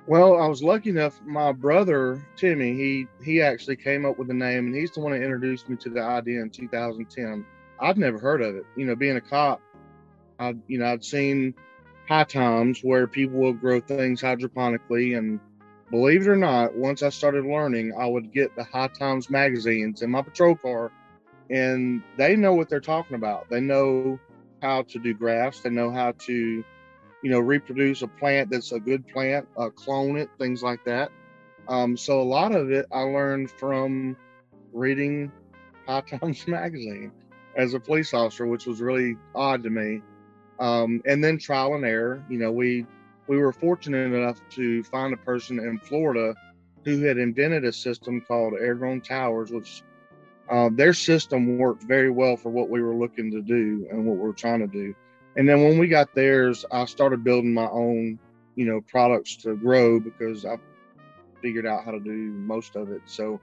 Well 0.07 0.41
i 0.41 0.47
was 0.47 0.63
lucky 0.63 0.89
enough 0.91 1.19
my 1.25 1.51
brother 1.51 2.25
timmy 2.37 2.73
he 2.75 3.07
he 3.21 3.41
actually 3.41 3.75
came 3.75 4.05
up 4.05 4.17
with 4.17 4.29
the 4.29 4.33
name 4.33 4.67
and 4.67 4.73
he's 4.73 4.91
the 4.91 5.01
one 5.01 5.11
that 5.11 5.21
introduced 5.21 5.67
me 5.67 5.75
to 5.75 5.89
the 5.89 6.01
idea 6.01 6.41
in 6.41 6.49
2010 6.49 7.45
i've 7.81 7.97
never 7.97 8.17
heard 8.17 8.41
of 8.41 8.55
it 8.55 8.63
you 8.77 8.85
know 8.85 8.95
being 8.95 9.17
a 9.17 9.21
cop 9.21 9.61
I, 10.39 10.55
you 10.67 10.79
know, 10.79 10.85
I've 10.85 11.03
seen 11.03 11.53
high 12.07 12.23
times 12.23 12.81
where 12.81 13.07
people 13.07 13.39
will 13.39 13.53
grow 13.53 13.81
things 13.81 14.21
hydroponically, 14.21 15.17
and 15.17 15.39
believe 15.91 16.21
it 16.21 16.27
or 16.27 16.37
not, 16.37 16.75
once 16.75 17.03
I 17.03 17.09
started 17.09 17.45
learning, 17.45 17.93
I 17.97 18.05
would 18.05 18.31
get 18.31 18.55
the 18.55 18.63
High 18.63 18.89
Times 18.89 19.29
magazines 19.29 20.01
in 20.01 20.11
my 20.11 20.21
patrol 20.21 20.55
car, 20.55 20.91
and 21.49 22.01
they 22.17 22.35
know 22.35 22.53
what 22.53 22.69
they're 22.69 22.79
talking 22.79 23.15
about. 23.15 23.49
They 23.49 23.59
know 23.59 24.19
how 24.61 24.83
to 24.83 24.99
do 24.99 25.13
grafts. 25.13 25.61
They 25.61 25.69
know 25.69 25.91
how 25.91 26.13
to, 26.13 26.33
you 26.33 27.31
know, 27.31 27.39
reproduce 27.39 28.01
a 28.01 28.07
plant 28.07 28.49
that's 28.49 28.71
a 28.71 28.79
good 28.79 29.07
plant, 29.07 29.47
uh, 29.57 29.69
clone 29.69 30.17
it, 30.17 30.29
things 30.39 30.63
like 30.63 30.83
that. 30.85 31.11
Um, 31.67 31.97
so 31.97 32.21
a 32.21 32.23
lot 32.23 32.55
of 32.55 32.71
it 32.71 32.85
I 32.91 33.01
learned 33.01 33.51
from 33.51 34.15
reading 34.71 35.31
High 35.87 36.01
Times 36.01 36.47
magazine 36.47 37.11
as 37.55 37.73
a 37.73 37.79
police 37.79 38.13
officer, 38.13 38.45
which 38.45 38.65
was 38.65 38.81
really 38.81 39.15
odd 39.35 39.63
to 39.63 39.69
me 39.69 40.01
um, 40.59 41.01
and 41.05 41.23
then 41.23 41.37
trial 41.37 41.75
and 41.75 41.85
error. 41.85 42.23
You 42.29 42.39
know, 42.39 42.51
we 42.51 42.85
we 43.27 43.37
were 43.37 43.51
fortunate 43.51 44.13
enough 44.13 44.39
to 44.51 44.83
find 44.83 45.13
a 45.13 45.17
person 45.17 45.59
in 45.59 45.79
Florida 45.79 46.35
who 46.85 47.01
had 47.01 47.17
invented 47.17 47.65
a 47.65 47.73
system 47.73 48.21
called 48.21 48.53
air 48.59 48.75
grown 48.75 49.01
towers, 49.01 49.51
which 49.51 49.83
uh, 50.49 50.69
their 50.71 50.93
system 50.93 51.57
worked 51.57 51.83
very 51.83 52.09
well 52.09 52.37
for 52.37 52.49
what 52.49 52.69
we 52.69 52.81
were 52.81 52.95
looking 52.95 53.29
to 53.31 53.41
do 53.41 53.85
and 53.91 54.05
what 54.05 54.15
we 54.15 54.23
were 54.23 54.33
trying 54.33 54.59
to 54.59 54.67
do. 54.67 54.95
And 55.35 55.47
then 55.47 55.63
when 55.63 55.77
we 55.77 55.87
got 55.87 56.15
theirs, 56.15 56.65
I 56.71 56.85
started 56.85 57.23
building 57.23 57.53
my 57.53 57.67
own, 57.67 58.17
you 58.55 58.65
know, 58.65 58.81
products 58.81 59.35
to 59.37 59.55
grow 59.55 59.99
because 59.99 60.45
I 60.45 60.57
figured 61.41 61.65
out 61.65 61.83
how 61.83 61.91
to 61.91 61.99
do 61.99 62.11
most 62.11 62.75
of 62.75 62.89
it. 62.91 63.01
So, 63.05 63.39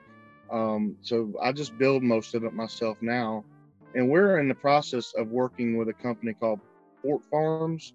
um, 0.50 0.96
so 1.02 1.32
I 1.40 1.52
just 1.52 1.76
build 1.78 2.02
most 2.02 2.34
of 2.34 2.44
it 2.44 2.54
myself 2.54 2.96
now. 3.00 3.44
And 3.94 4.08
we're 4.08 4.40
in 4.40 4.48
the 4.48 4.54
process 4.54 5.12
of 5.16 5.28
working 5.28 5.76
with 5.76 5.88
a 5.88 5.92
company 5.92 6.32
called 6.32 6.60
Fork 7.04 7.22
Farms, 7.30 7.92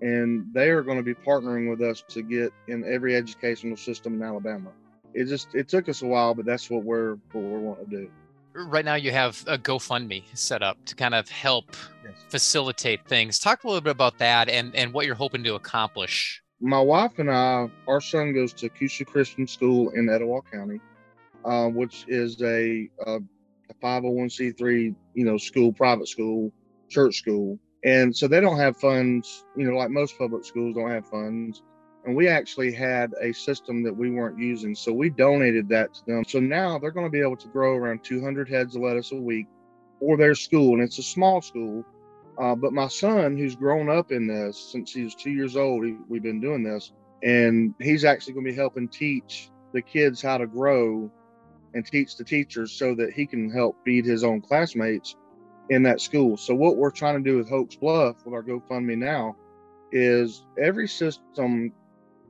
and 0.00 0.46
they 0.52 0.70
are 0.70 0.82
going 0.82 0.98
to 0.98 1.02
be 1.02 1.14
partnering 1.14 1.68
with 1.68 1.80
us 1.82 2.04
to 2.08 2.22
get 2.22 2.52
in 2.68 2.84
every 2.84 3.16
educational 3.16 3.76
system 3.76 4.14
in 4.14 4.22
Alabama. 4.22 4.70
It 5.14 5.24
just 5.24 5.54
it 5.56 5.68
took 5.68 5.88
us 5.88 6.02
a 6.02 6.06
while, 6.06 6.34
but 6.34 6.44
that's 6.44 6.70
what 6.70 6.84
we're 6.84 7.16
what 7.32 7.42
we're 7.42 7.58
wanting 7.58 7.86
to 7.86 7.96
do 8.02 8.10
right 8.54 8.84
now 8.84 8.94
you 8.94 9.12
have 9.12 9.42
a 9.46 9.58
GoFundMe 9.58 10.24
set 10.34 10.62
up 10.62 10.84
to 10.86 10.94
kind 10.94 11.14
of 11.14 11.28
help 11.28 11.76
yes. 12.04 12.14
facilitate 12.28 13.06
things. 13.06 13.38
Talk 13.38 13.64
a 13.64 13.66
little 13.66 13.80
bit 13.80 13.90
about 13.90 14.18
that 14.18 14.48
and, 14.48 14.74
and 14.74 14.92
what 14.92 15.06
you're 15.06 15.14
hoping 15.14 15.44
to 15.44 15.54
accomplish. 15.54 16.42
My 16.60 16.80
wife 16.80 17.18
and 17.18 17.30
I, 17.30 17.70
our 17.86 18.00
son 18.00 18.34
goes 18.34 18.52
to 18.54 18.68
Coosa 18.68 19.04
Christian 19.04 19.46
School 19.46 19.90
in 19.90 20.10
Etowah 20.10 20.42
County, 20.42 20.80
uh, 21.44 21.68
which 21.68 22.04
is 22.06 22.40
a, 22.42 22.88
a, 23.06 23.16
a 23.16 23.74
501c3, 23.82 24.94
you 25.14 25.24
know, 25.24 25.38
school, 25.38 25.72
private 25.72 26.08
school, 26.08 26.52
church 26.88 27.16
school. 27.16 27.58
And 27.84 28.14
so 28.14 28.28
they 28.28 28.40
don't 28.40 28.58
have 28.58 28.76
funds, 28.76 29.44
you 29.56 29.70
know, 29.70 29.76
like 29.76 29.90
most 29.90 30.18
public 30.18 30.44
schools 30.44 30.74
don't 30.74 30.90
have 30.90 31.06
funds. 31.06 31.62
And 32.04 32.16
we 32.16 32.28
actually 32.28 32.72
had 32.72 33.12
a 33.20 33.32
system 33.32 33.82
that 33.82 33.94
we 33.94 34.10
weren't 34.10 34.38
using. 34.38 34.74
So 34.74 34.92
we 34.92 35.10
donated 35.10 35.68
that 35.70 35.94
to 35.94 36.06
them. 36.06 36.24
So 36.26 36.40
now 36.40 36.78
they're 36.78 36.90
going 36.90 37.06
to 37.06 37.10
be 37.10 37.20
able 37.20 37.36
to 37.36 37.48
grow 37.48 37.74
around 37.76 38.02
200 38.02 38.48
heads 38.48 38.76
of 38.76 38.82
lettuce 38.82 39.12
a 39.12 39.16
week 39.16 39.46
for 39.98 40.16
their 40.16 40.34
school. 40.34 40.74
And 40.74 40.82
it's 40.82 40.98
a 40.98 41.02
small 41.02 41.42
school. 41.42 41.84
Uh, 42.38 42.54
but 42.54 42.72
my 42.72 42.88
son 42.88 43.36
who's 43.36 43.54
grown 43.54 43.90
up 43.90 44.12
in 44.12 44.26
this 44.26 44.72
since 44.72 44.92
he 44.92 45.04
was 45.04 45.14
two 45.14 45.30
years 45.30 45.56
old 45.56 45.84
he, 45.84 45.96
we've 46.08 46.22
been 46.22 46.40
doing 46.40 46.62
this. 46.62 46.92
And 47.22 47.74
he's 47.80 48.04
actually 48.04 48.32
going 48.34 48.46
to 48.46 48.52
be 48.52 48.56
helping 48.56 48.88
teach 48.88 49.50
the 49.72 49.82
kids 49.82 50.22
how 50.22 50.38
to 50.38 50.46
grow 50.46 51.10
and 51.74 51.86
teach 51.86 52.16
the 52.16 52.24
teachers 52.24 52.72
so 52.72 52.94
that 52.94 53.12
he 53.12 53.26
can 53.26 53.50
help 53.50 53.76
feed 53.84 54.04
his 54.04 54.24
own 54.24 54.40
classmates 54.40 55.16
in 55.70 55.82
that 55.82 56.00
school 56.00 56.36
so 56.36 56.54
what 56.54 56.76
we're 56.76 56.90
trying 56.90 57.22
to 57.22 57.30
do 57.30 57.36
with 57.36 57.48
Hokes 57.48 57.76
Bluff 57.76 58.16
with 58.24 58.34
our 58.34 58.42
gofundme 58.42 58.98
now 58.98 59.36
is 59.92 60.44
every 60.58 60.86
system 60.86 61.72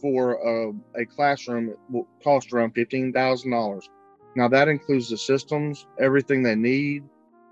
for 0.00 0.32
a, 0.32 0.72
a 1.00 1.06
classroom 1.06 1.74
will 1.90 2.08
cost 2.22 2.52
around 2.52 2.74
$15,000. 2.74 3.82
Now, 4.36 4.48
that 4.48 4.68
includes 4.68 5.10
the 5.10 5.18
systems, 5.18 5.86
everything 5.98 6.42
they 6.42 6.54
need, 6.54 7.04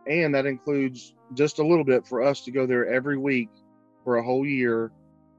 and 0.06 0.34
that 0.34 0.46
includes 0.46 1.14
just 1.34 1.58
a 1.58 1.66
little 1.66 1.84
bit 1.84 2.06
for 2.06 2.22
us 2.22 2.42
to 2.42 2.50
go 2.50 2.66
there 2.66 2.86
every 2.88 3.18
week 3.18 3.50
for 4.04 4.16
a 4.16 4.24
whole 4.24 4.46
year 4.46 4.90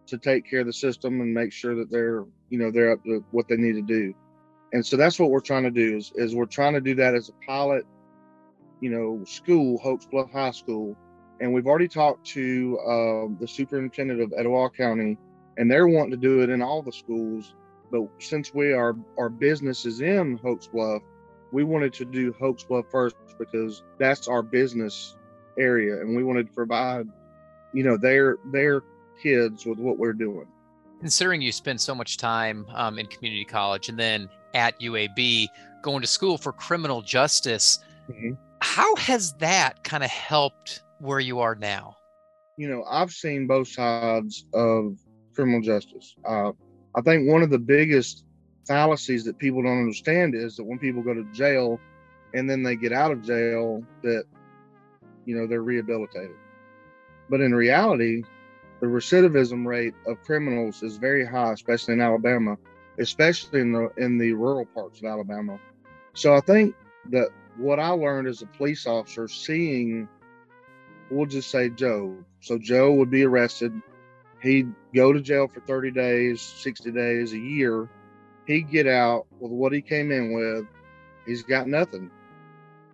to 0.08 0.18
take 0.18 0.48
care 0.50 0.60
of 0.60 0.68
the 0.68 0.74
system 0.74 1.22
and 1.22 1.34
make 1.34 1.52
sure 1.52 1.76
that 1.76 1.90
they're, 1.90 2.26
you 2.50 2.60
know, 2.60 2.72
they're 2.72 2.92
up 2.92 3.04
to 3.04 3.24
what 3.32 3.48
they 3.48 3.56
need 3.56 3.74
to 3.74 3.82
do. 3.82 4.14
And 4.74 4.86
so 4.86 4.98
that's 4.98 5.20
what 5.20 5.32
we're 5.32 5.40
trying 5.40 5.64
to 5.64 5.72
do 5.72 5.98
is, 5.98 6.12
is 6.16 6.36
we're 6.36 6.46
trying 6.46 6.74
to 6.74 6.82
do 6.82 6.94
that 6.96 7.16
as 7.16 7.30
a 7.30 7.46
pilot, 7.46 7.86
you 8.82 8.90
know, 8.90 9.24
school, 9.26 9.78
Hokes 9.80 10.06
Bluff 10.06 10.32
High 10.32 10.52
School. 10.52 10.96
And 11.42 11.54
we've 11.54 11.68
already 11.68 11.88
talked 11.88 12.26
to 12.28 12.78
uh, 12.80 13.40
the 13.40 13.48
superintendent 13.48 14.22
of 14.22 14.34
Etowah 14.38 14.70
County 14.72 15.18
and 15.60 15.70
they're 15.70 15.88
wanting 15.88 16.12
to 16.12 16.18
do 16.18 16.42
it 16.42 16.50
in 16.50 16.62
all 16.62 16.82
the 16.82 16.92
schools. 16.92 17.54
But 17.92 18.08
since 18.18 18.54
we 18.54 18.72
are 18.72 18.96
our 19.18 19.30
business 19.30 19.86
is 19.86 20.02
in 20.02 20.40
Hokes 20.42 20.68
Bluff, 20.68 21.02
we 21.52 21.64
wanted 21.64 21.94
to 21.94 22.06
do 22.06 22.34
Hokes 22.40 22.64
Bluff 22.64 22.86
first 22.90 23.16
because 23.38 23.84
that's 24.00 24.28
our 24.28 24.42
business 24.42 25.18
area, 25.58 26.00
and 26.00 26.16
we 26.16 26.24
wanted 26.24 26.48
to 26.48 26.54
provide, 26.54 27.08
you 27.74 27.84
know, 27.84 27.98
their 27.98 28.38
their 28.52 28.84
kids 29.22 29.66
with 29.66 29.80
what 29.80 29.98
we're 29.98 30.14
doing. 30.14 30.46
Considering 31.00 31.42
you 31.42 31.52
spend 31.52 31.80
so 31.80 31.94
much 31.94 32.18
time 32.18 32.66
um, 32.74 32.98
in 32.98 33.06
community 33.08 33.46
college 33.46 33.90
and 33.90 33.98
then 33.98 34.30
at 34.54 34.80
UAB 34.80 35.48
going 35.82 36.02
to 36.02 36.08
school 36.08 36.38
for 36.38 36.54
criminal 36.54 37.02
justice, 37.02 37.80
mm-hmm. 38.10 38.34
How 38.62 38.96
has 38.96 39.34
that 39.34 39.84
kind 39.84 40.04
of 40.04 40.10
helped 40.10 40.84
where 41.00 41.20
you 41.20 41.40
are 41.40 41.56
now? 41.56 41.96
You 42.58 42.70
know, 42.70 42.84
I've 42.84 43.12
seen 43.12 43.48
both 43.48 43.70
sides 43.70 44.46
of 44.54 44.98
criminal 45.34 45.62
justice. 45.62 46.16
Uh, 46.26 46.52
I 46.96 47.02
think 47.02 47.30
one 47.30 47.42
of 47.42 47.50
the 47.50 47.60
biggest 47.60 48.26
fallacies 48.68 49.24
that 49.26 49.38
people 49.38 49.64
don't 49.64 49.80
understand 49.80 50.36
is 50.36 50.56
that 50.58 50.66
when 50.66 50.78
people 50.80 51.02
go 51.02 51.14
to 51.14 51.24
jail 51.32 51.80
and 52.34 52.50
then 52.50 52.62
they 52.62 52.76
get 52.76 52.92
out 52.92 53.12
of 53.12 53.22
jail, 53.24 53.84
that 54.04 54.24
you 55.26 55.36
know 55.36 55.48
they're 55.48 55.62
rehabilitated. 55.62 56.36
But 57.30 57.42
in 57.42 57.54
reality, 57.54 58.24
the 58.82 58.88
recidivism 58.88 59.66
rate 59.66 59.94
of 60.08 60.22
criminals 60.22 60.84
is 60.84 60.98
very 60.98 61.26
high, 61.26 61.54
especially 61.54 61.94
in 61.94 62.02
Alabama, 62.02 62.58
especially 63.00 63.62
in 63.62 63.72
the 63.72 63.90
in 63.98 64.18
the 64.18 64.34
rural 64.34 64.66
parts 64.66 65.00
of 65.00 65.06
Alabama. 65.06 65.60
So 66.14 66.36
I 66.36 66.42
think 66.42 66.76
that 67.12 67.30
what 67.60 67.80
I 67.80 67.90
learned 67.90 68.28
as 68.28 68.42
a 68.42 68.46
police 68.46 68.88
officer, 68.88 69.28
seeing, 69.28 70.08
we'll 71.12 71.26
just 71.26 71.52
say 71.52 71.70
Joe. 71.70 72.18
So 72.42 72.58
Joe 72.58 72.94
would 72.94 73.12
be 73.12 73.24
arrested 73.24 73.74
He'd 74.42 74.74
go 74.96 75.12
to 75.12 75.20
jail 75.20 75.48
for 75.48 75.60
30 75.62 75.92
days, 75.92 76.42
60 76.42 76.92
days, 76.92 77.34
a 77.34 77.38
year. 77.38 77.90
He'd 78.48 78.70
get 78.72 78.88
out 78.88 79.28
with 79.40 79.52
what 79.52 79.74
he 79.74 79.82
came 79.82 80.12
in 80.12 80.34
with. 80.34 80.66
He's 81.26 81.44
got 81.44 81.68
nothing. 81.68 82.10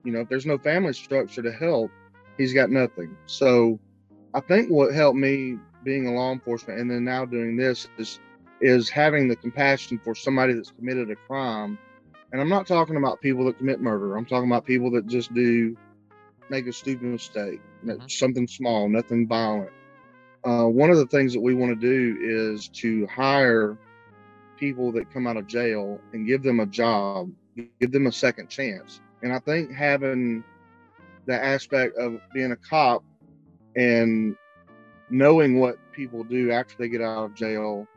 You 0.03 0.11
know, 0.11 0.21
if 0.21 0.29
there's 0.29 0.45
no 0.45 0.57
family 0.57 0.93
structure 0.93 1.41
to 1.41 1.51
help, 1.51 1.91
he's 2.37 2.53
got 2.53 2.69
nothing. 2.69 3.15
So 3.27 3.79
I 4.33 4.39
think 4.39 4.69
what 4.69 4.93
helped 4.93 5.17
me 5.17 5.57
being 5.83 6.07
a 6.07 6.13
law 6.13 6.31
enforcement 6.31 6.79
and 6.79 6.89
then 6.89 7.03
now 7.03 7.25
doing 7.25 7.55
this 7.55 7.87
is 7.97 8.19
is 8.61 8.89
having 8.89 9.27
the 9.27 9.35
compassion 9.35 9.99
for 10.03 10.15
somebody 10.15 10.53
that's 10.53 10.71
committed 10.71 11.11
a 11.11 11.15
crime. 11.15 11.77
And 12.31 12.41
I'm 12.41 12.49
not 12.49 12.67
talking 12.67 12.97
about 12.97 13.21
people 13.21 13.45
that 13.45 13.57
commit 13.57 13.79
murder. 13.79 14.17
I'm 14.17 14.25
talking 14.25 14.49
about 14.49 14.65
people 14.65 14.91
that 14.91 15.07
just 15.07 15.33
do 15.33 15.77
make 16.49 16.67
a 16.67 16.73
stupid 16.73 17.03
mistake, 17.03 17.61
mm-hmm. 17.83 18.07
something 18.07 18.47
small, 18.47 18.89
nothing 18.89 19.27
violent 19.27 19.71
uh, 20.45 20.65
one 20.65 20.91
of 20.91 20.97
the 20.97 21.07
things 21.07 21.33
that 21.33 21.41
we 21.41 21.55
want 21.55 21.71
to 21.71 21.75
do 21.75 22.17
is 22.21 22.67
to 22.67 23.07
hire 23.07 23.77
people 24.57 24.91
that 24.91 25.11
come 25.11 25.25
out 25.25 25.37
of 25.37 25.47
jail 25.47 25.99
and 26.13 26.27
give 26.27 26.43
them 26.43 26.59
a 26.59 26.65
job, 26.67 27.31
give 27.55 27.91
them 27.91 28.05
a 28.05 28.11
second 28.11 28.47
chance. 28.47 29.01
And 29.23 29.33
I 29.33 29.39
think 29.39 29.71
having 29.71 30.43
the 31.25 31.43
aspect 31.43 31.97
of 31.97 32.21
being 32.31 32.51
a 32.51 32.55
cop 32.55 33.03
and 33.75 34.35
knowing 35.09 35.59
what 35.59 35.77
people 35.91 36.23
do 36.23 36.51
after 36.51 36.75
they 36.77 36.89
get 36.89 37.01
out 37.01 37.25
of 37.25 37.33
jail 37.33 37.87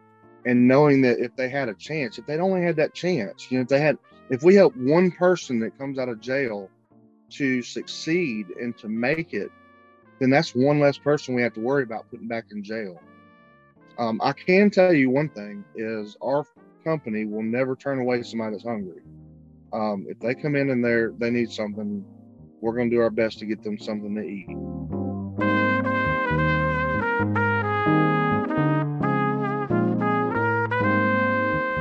and 0.47 0.67
knowing 0.67 1.03
that 1.03 1.19
if 1.19 1.37
they 1.37 1.51
had 1.51 1.69
a 1.69 1.75
chance, 1.75 2.19
if 2.19 2.25
they'd 2.25 2.41
only 2.41 2.63
had 2.63 2.77
that 2.77 2.95
chance, 2.95 3.51
you 3.51 3.59
know, 3.59 3.63
if 3.63 3.69
they 3.69 3.81
had, 3.81 3.99
if 4.31 4.43
we 4.43 4.55
help 4.55 4.77
one 4.77 5.11
person 5.11 5.59
that 5.61 5.77
comes 5.79 5.99
out 5.99 6.09
of 6.09 6.21
jail 6.21 6.71
to 7.31 7.63
succeed 7.63 8.49
and 8.61 8.77
to 8.79 8.89
make 8.89 9.33
it, 9.33 9.51
then 10.21 10.31
that's 10.31 10.55
one 10.55 10.81
less 10.81 10.99
person 10.99 11.35
we 11.35 11.43
have 11.43 11.55
to 11.55 11.61
worry 11.61 11.83
about 11.83 12.11
putting 12.11 12.29
back 12.29 12.47
in 12.51 12.63
jail. 12.63 13.01
Um, 13.99 14.21
I 14.23 14.33
can 14.33 14.71
tell 14.71 14.93
you 14.93 15.11
one 15.11 15.29
thing 15.29 15.65
is 15.75 16.17
our 16.23 16.45
company 16.85 17.25
will 17.25 17.43
never 17.43 17.75
turn 17.77 18.01
away 18.01 18.23
somebody 18.23 18.53
that's 18.53 18.65
hungry. 18.65 19.03
Um, 19.73 20.07
if 20.09 20.19
they 20.21 20.35
come 20.35 20.57
in 20.57 20.71
and 20.71 20.85
they 20.85 21.07
they 21.19 21.31
need 21.31 21.51
something, 21.51 22.05
we're 22.61 22.75
going 22.75 22.91
to 22.91 22.97
do 22.97 23.03
our 23.03 23.11
best 23.11 23.39
to 23.41 23.47
get 23.47 23.63
them 23.63 23.79
something 23.79 24.15
to 24.15 24.23
eat. 24.23 24.98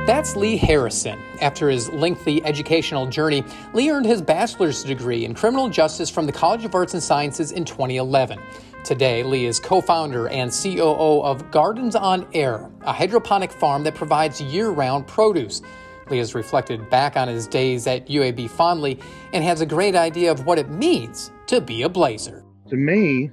That's 0.08 0.36
Lee 0.36 0.56
Harrison. 0.56 1.18
After 1.42 1.68
his 1.68 1.90
lengthy 1.90 2.42
educational 2.42 3.08
journey, 3.08 3.44
Lee 3.74 3.90
earned 3.90 4.06
his 4.06 4.22
bachelor's 4.22 4.82
degree 4.82 5.26
in 5.26 5.34
criminal 5.34 5.68
justice 5.68 6.08
from 6.08 6.24
the 6.24 6.32
College 6.32 6.64
of 6.64 6.74
Arts 6.74 6.94
and 6.94 7.02
Sciences 7.02 7.52
in 7.52 7.66
2011. 7.66 8.38
Today, 8.84 9.22
Lee 9.22 9.44
is 9.44 9.60
co 9.60 9.82
founder 9.82 10.26
and 10.28 10.50
COO 10.50 11.22
of 11.22 11.50
Gardens 11.50 11.94
on 11.94 12.26
Air, 12.32 12.70
a 12.86 12.92
hydroponic 12.94 13.52
farm 13.52 13.84
that 13.84 13.94
provides 13.94 14.40
year 14.40 14.70
round 14.70 15.06
produce. 15.06 15.60
Lee 16.08 16.16
has 16.16 16.34
reflected 16.34 16.88
back 16.88 17.18
on 17.18 17.28
his 17.28 17.46
days 17.46 17.86
at 17.86 18.08
UAB 18.08 18.48
fondly 18.48 18.98
and 19.34 19.44
has 19.44 19.60
a 19.60 19.66
great 19.66 19.94
idea 19.94 20.32
of 20.32 20.46
what 20.46 20.58
it 20.58 20.70
means 20.70 21.30
to 21.48 21.60
be 21.60 21.82
a 21.82 21.88
Blazer. 21.90 22.42
To 22.70 22.76
me, 22.76 23.30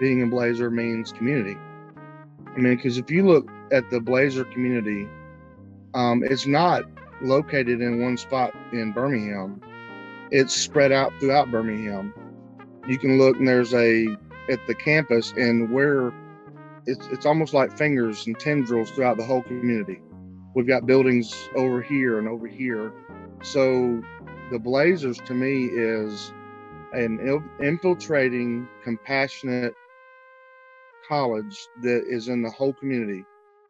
being 0.00 0.22
a 0.22 0.26
Blazer 0.26 0.68
means 0.68 1.12
community. 1.12 1.56
I 2.44 2.58
mean, 2.58 2.74
because 2.74 2.98
if 2.98 3.08
you 3.08 3.24
look 3.24 3.48
at 3.70 3.88
the 3.90 4.00
Blazer 4.00 4.44
community, 4.46 5.06
um, 5.94 6.22
it's 6.24 6.46
not 6.46 6.84
located 7.22 7.80
in 7.80 8.02
one 8.02 8.16
spot 8.16 8.54
in 8.72 8.92
Birmingham. 8.92 9.60
It's 10.30 10.54
spread 10.54 10.92
out 10.92 11.12
throughout 11.20 11.50
Birmingham. 11.50 12.14
You 12.86 12.98
can 12.98 13.18
look 13.18 13.36
and 13.36 13.48
there's 13.48 13.74
a 13.74 14.06
at 14.50 14.60
the 14.66 14.74
campus 14.74 15.32
and 15.36 15.70
where 15.70 16.12
it's 16.86 17.06
it's 17.08 17.26
almost 17.26 17.54
like 17.54 17.76
fingers 17.76 18.26
and 18.26 18.38
tendrils 18.38 18.90
throughout 18.90 19.16
the 19.16 19.24
whole 19.24 19.42
community 19.42 20.00
we've 20.54 20.66
got 20.66 20.86
buildings 20.86 21.48
over 21.54 21.80
here 21.80 22.18
and 22.18 22.28
over 22.28 22.48
here. 22.48 22.92
So 23.42 24.02
the 24.50 24.58
Blazers 24.58 25.18
to 25.26 25.34
me 25.34 25.66
is 25.66 26.32
an 26.92 27.20
infiltrating, 27.60 28.66
compassionate 28.82 29.74
college 31.08 31.56
that 31.82 32.02
is 32.08 32.28
in 32.28 32.42
the 32.42 32.50
whole 32.50 32.72
community 32.72 33.24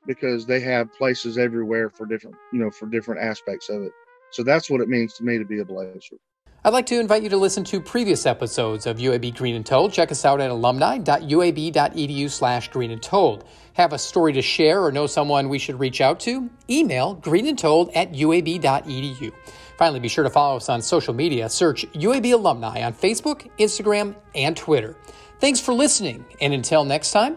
because 0.06 0.46
they 0.46 0.60
have 0.60 0.92
places 0.94 1.38
everywhere 1.38 1.90
for 1.90 2.06
different, 2.06 2.36
you 2.52 2.58
know, 2.58 2.70
for 2.70 2.86
different 2.86 3.20
aspects 3.20 3.68
of 3.68 3.82
it. 3.82 3.92
So 4.30 4.42
that's 4.42 4.70
what 4.70 4.80
it 4.80 4.88
means 4.88 5.14
to 5.14 5.24
me 5.24 5.38
to 5.38 5.44
be 5.44 5.60
a 5.60 5.64
Blazer. 5.64 6.16
I'd 6.64 6.72
like 6.72 6.86
to 6.86 6.98
invite 6.98 7.22
you 7.22 7.28
to 7.28 7.36
listen 7.36 7.62
to 7.64 7.80
previous 7.80 8.26
episodes 8.26 8.86
of 8.86 8.98
UAB 8.98 9.36
Green 9.36 9.54
and 9.54 9.64
Told. 9.64 9.92
Check 9.92 10.10
us 10.10 10.24
out 10.24 10.40
at 10.40 10.50
alumni.uab.edu 10.50 12.28
slash 12.28 12.68
green 12.68 12.90
and 12.90 13.00
told. 13.00 13.44
Have 13.74 13.92
a 13.92 13.98
story 13.98 14.32
to 14.32 14.42
share 14.42 14.82
or 14.82 14.90
know 14.90 15.06
someone 15.06 15.48
we 15.48 15.60
should 15.60 15.78
reach 15.78 16.00
out 16.00 16.18
to? 16.20 16.50
Email 16.68 17.14
greenandtold 17.14 17.90
at 17.94 18.12
uab.edu. 18.12 19.32
Finally, 19.78 20.00
be 20.00 20.08
sure 20.08 20.24
to 20.24 20.30
follow 20.30 20.56
us 20.56 20.68
on 20.68 20.82
social 20.82 21.14
media. 21.14 21.48
Search 21.48 21.86
UAB 21.92 22.32
Alumni 22.32 22.82
on 22.82 22.92
Facebook, 22.92 23.48
Instagram, 23.58 24.16
and 24.34 24.56
Twitter. 24.56 24.96
Thanks 25.38 25.60
for 25.60 25.72
listening, 25.72 26.24
and 26.40 26.52
until 26.52 26.84
next 26.84 27.12
time, 27.12 27.36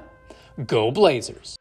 go 0.66 0.92
Blazers. 0.92 1.56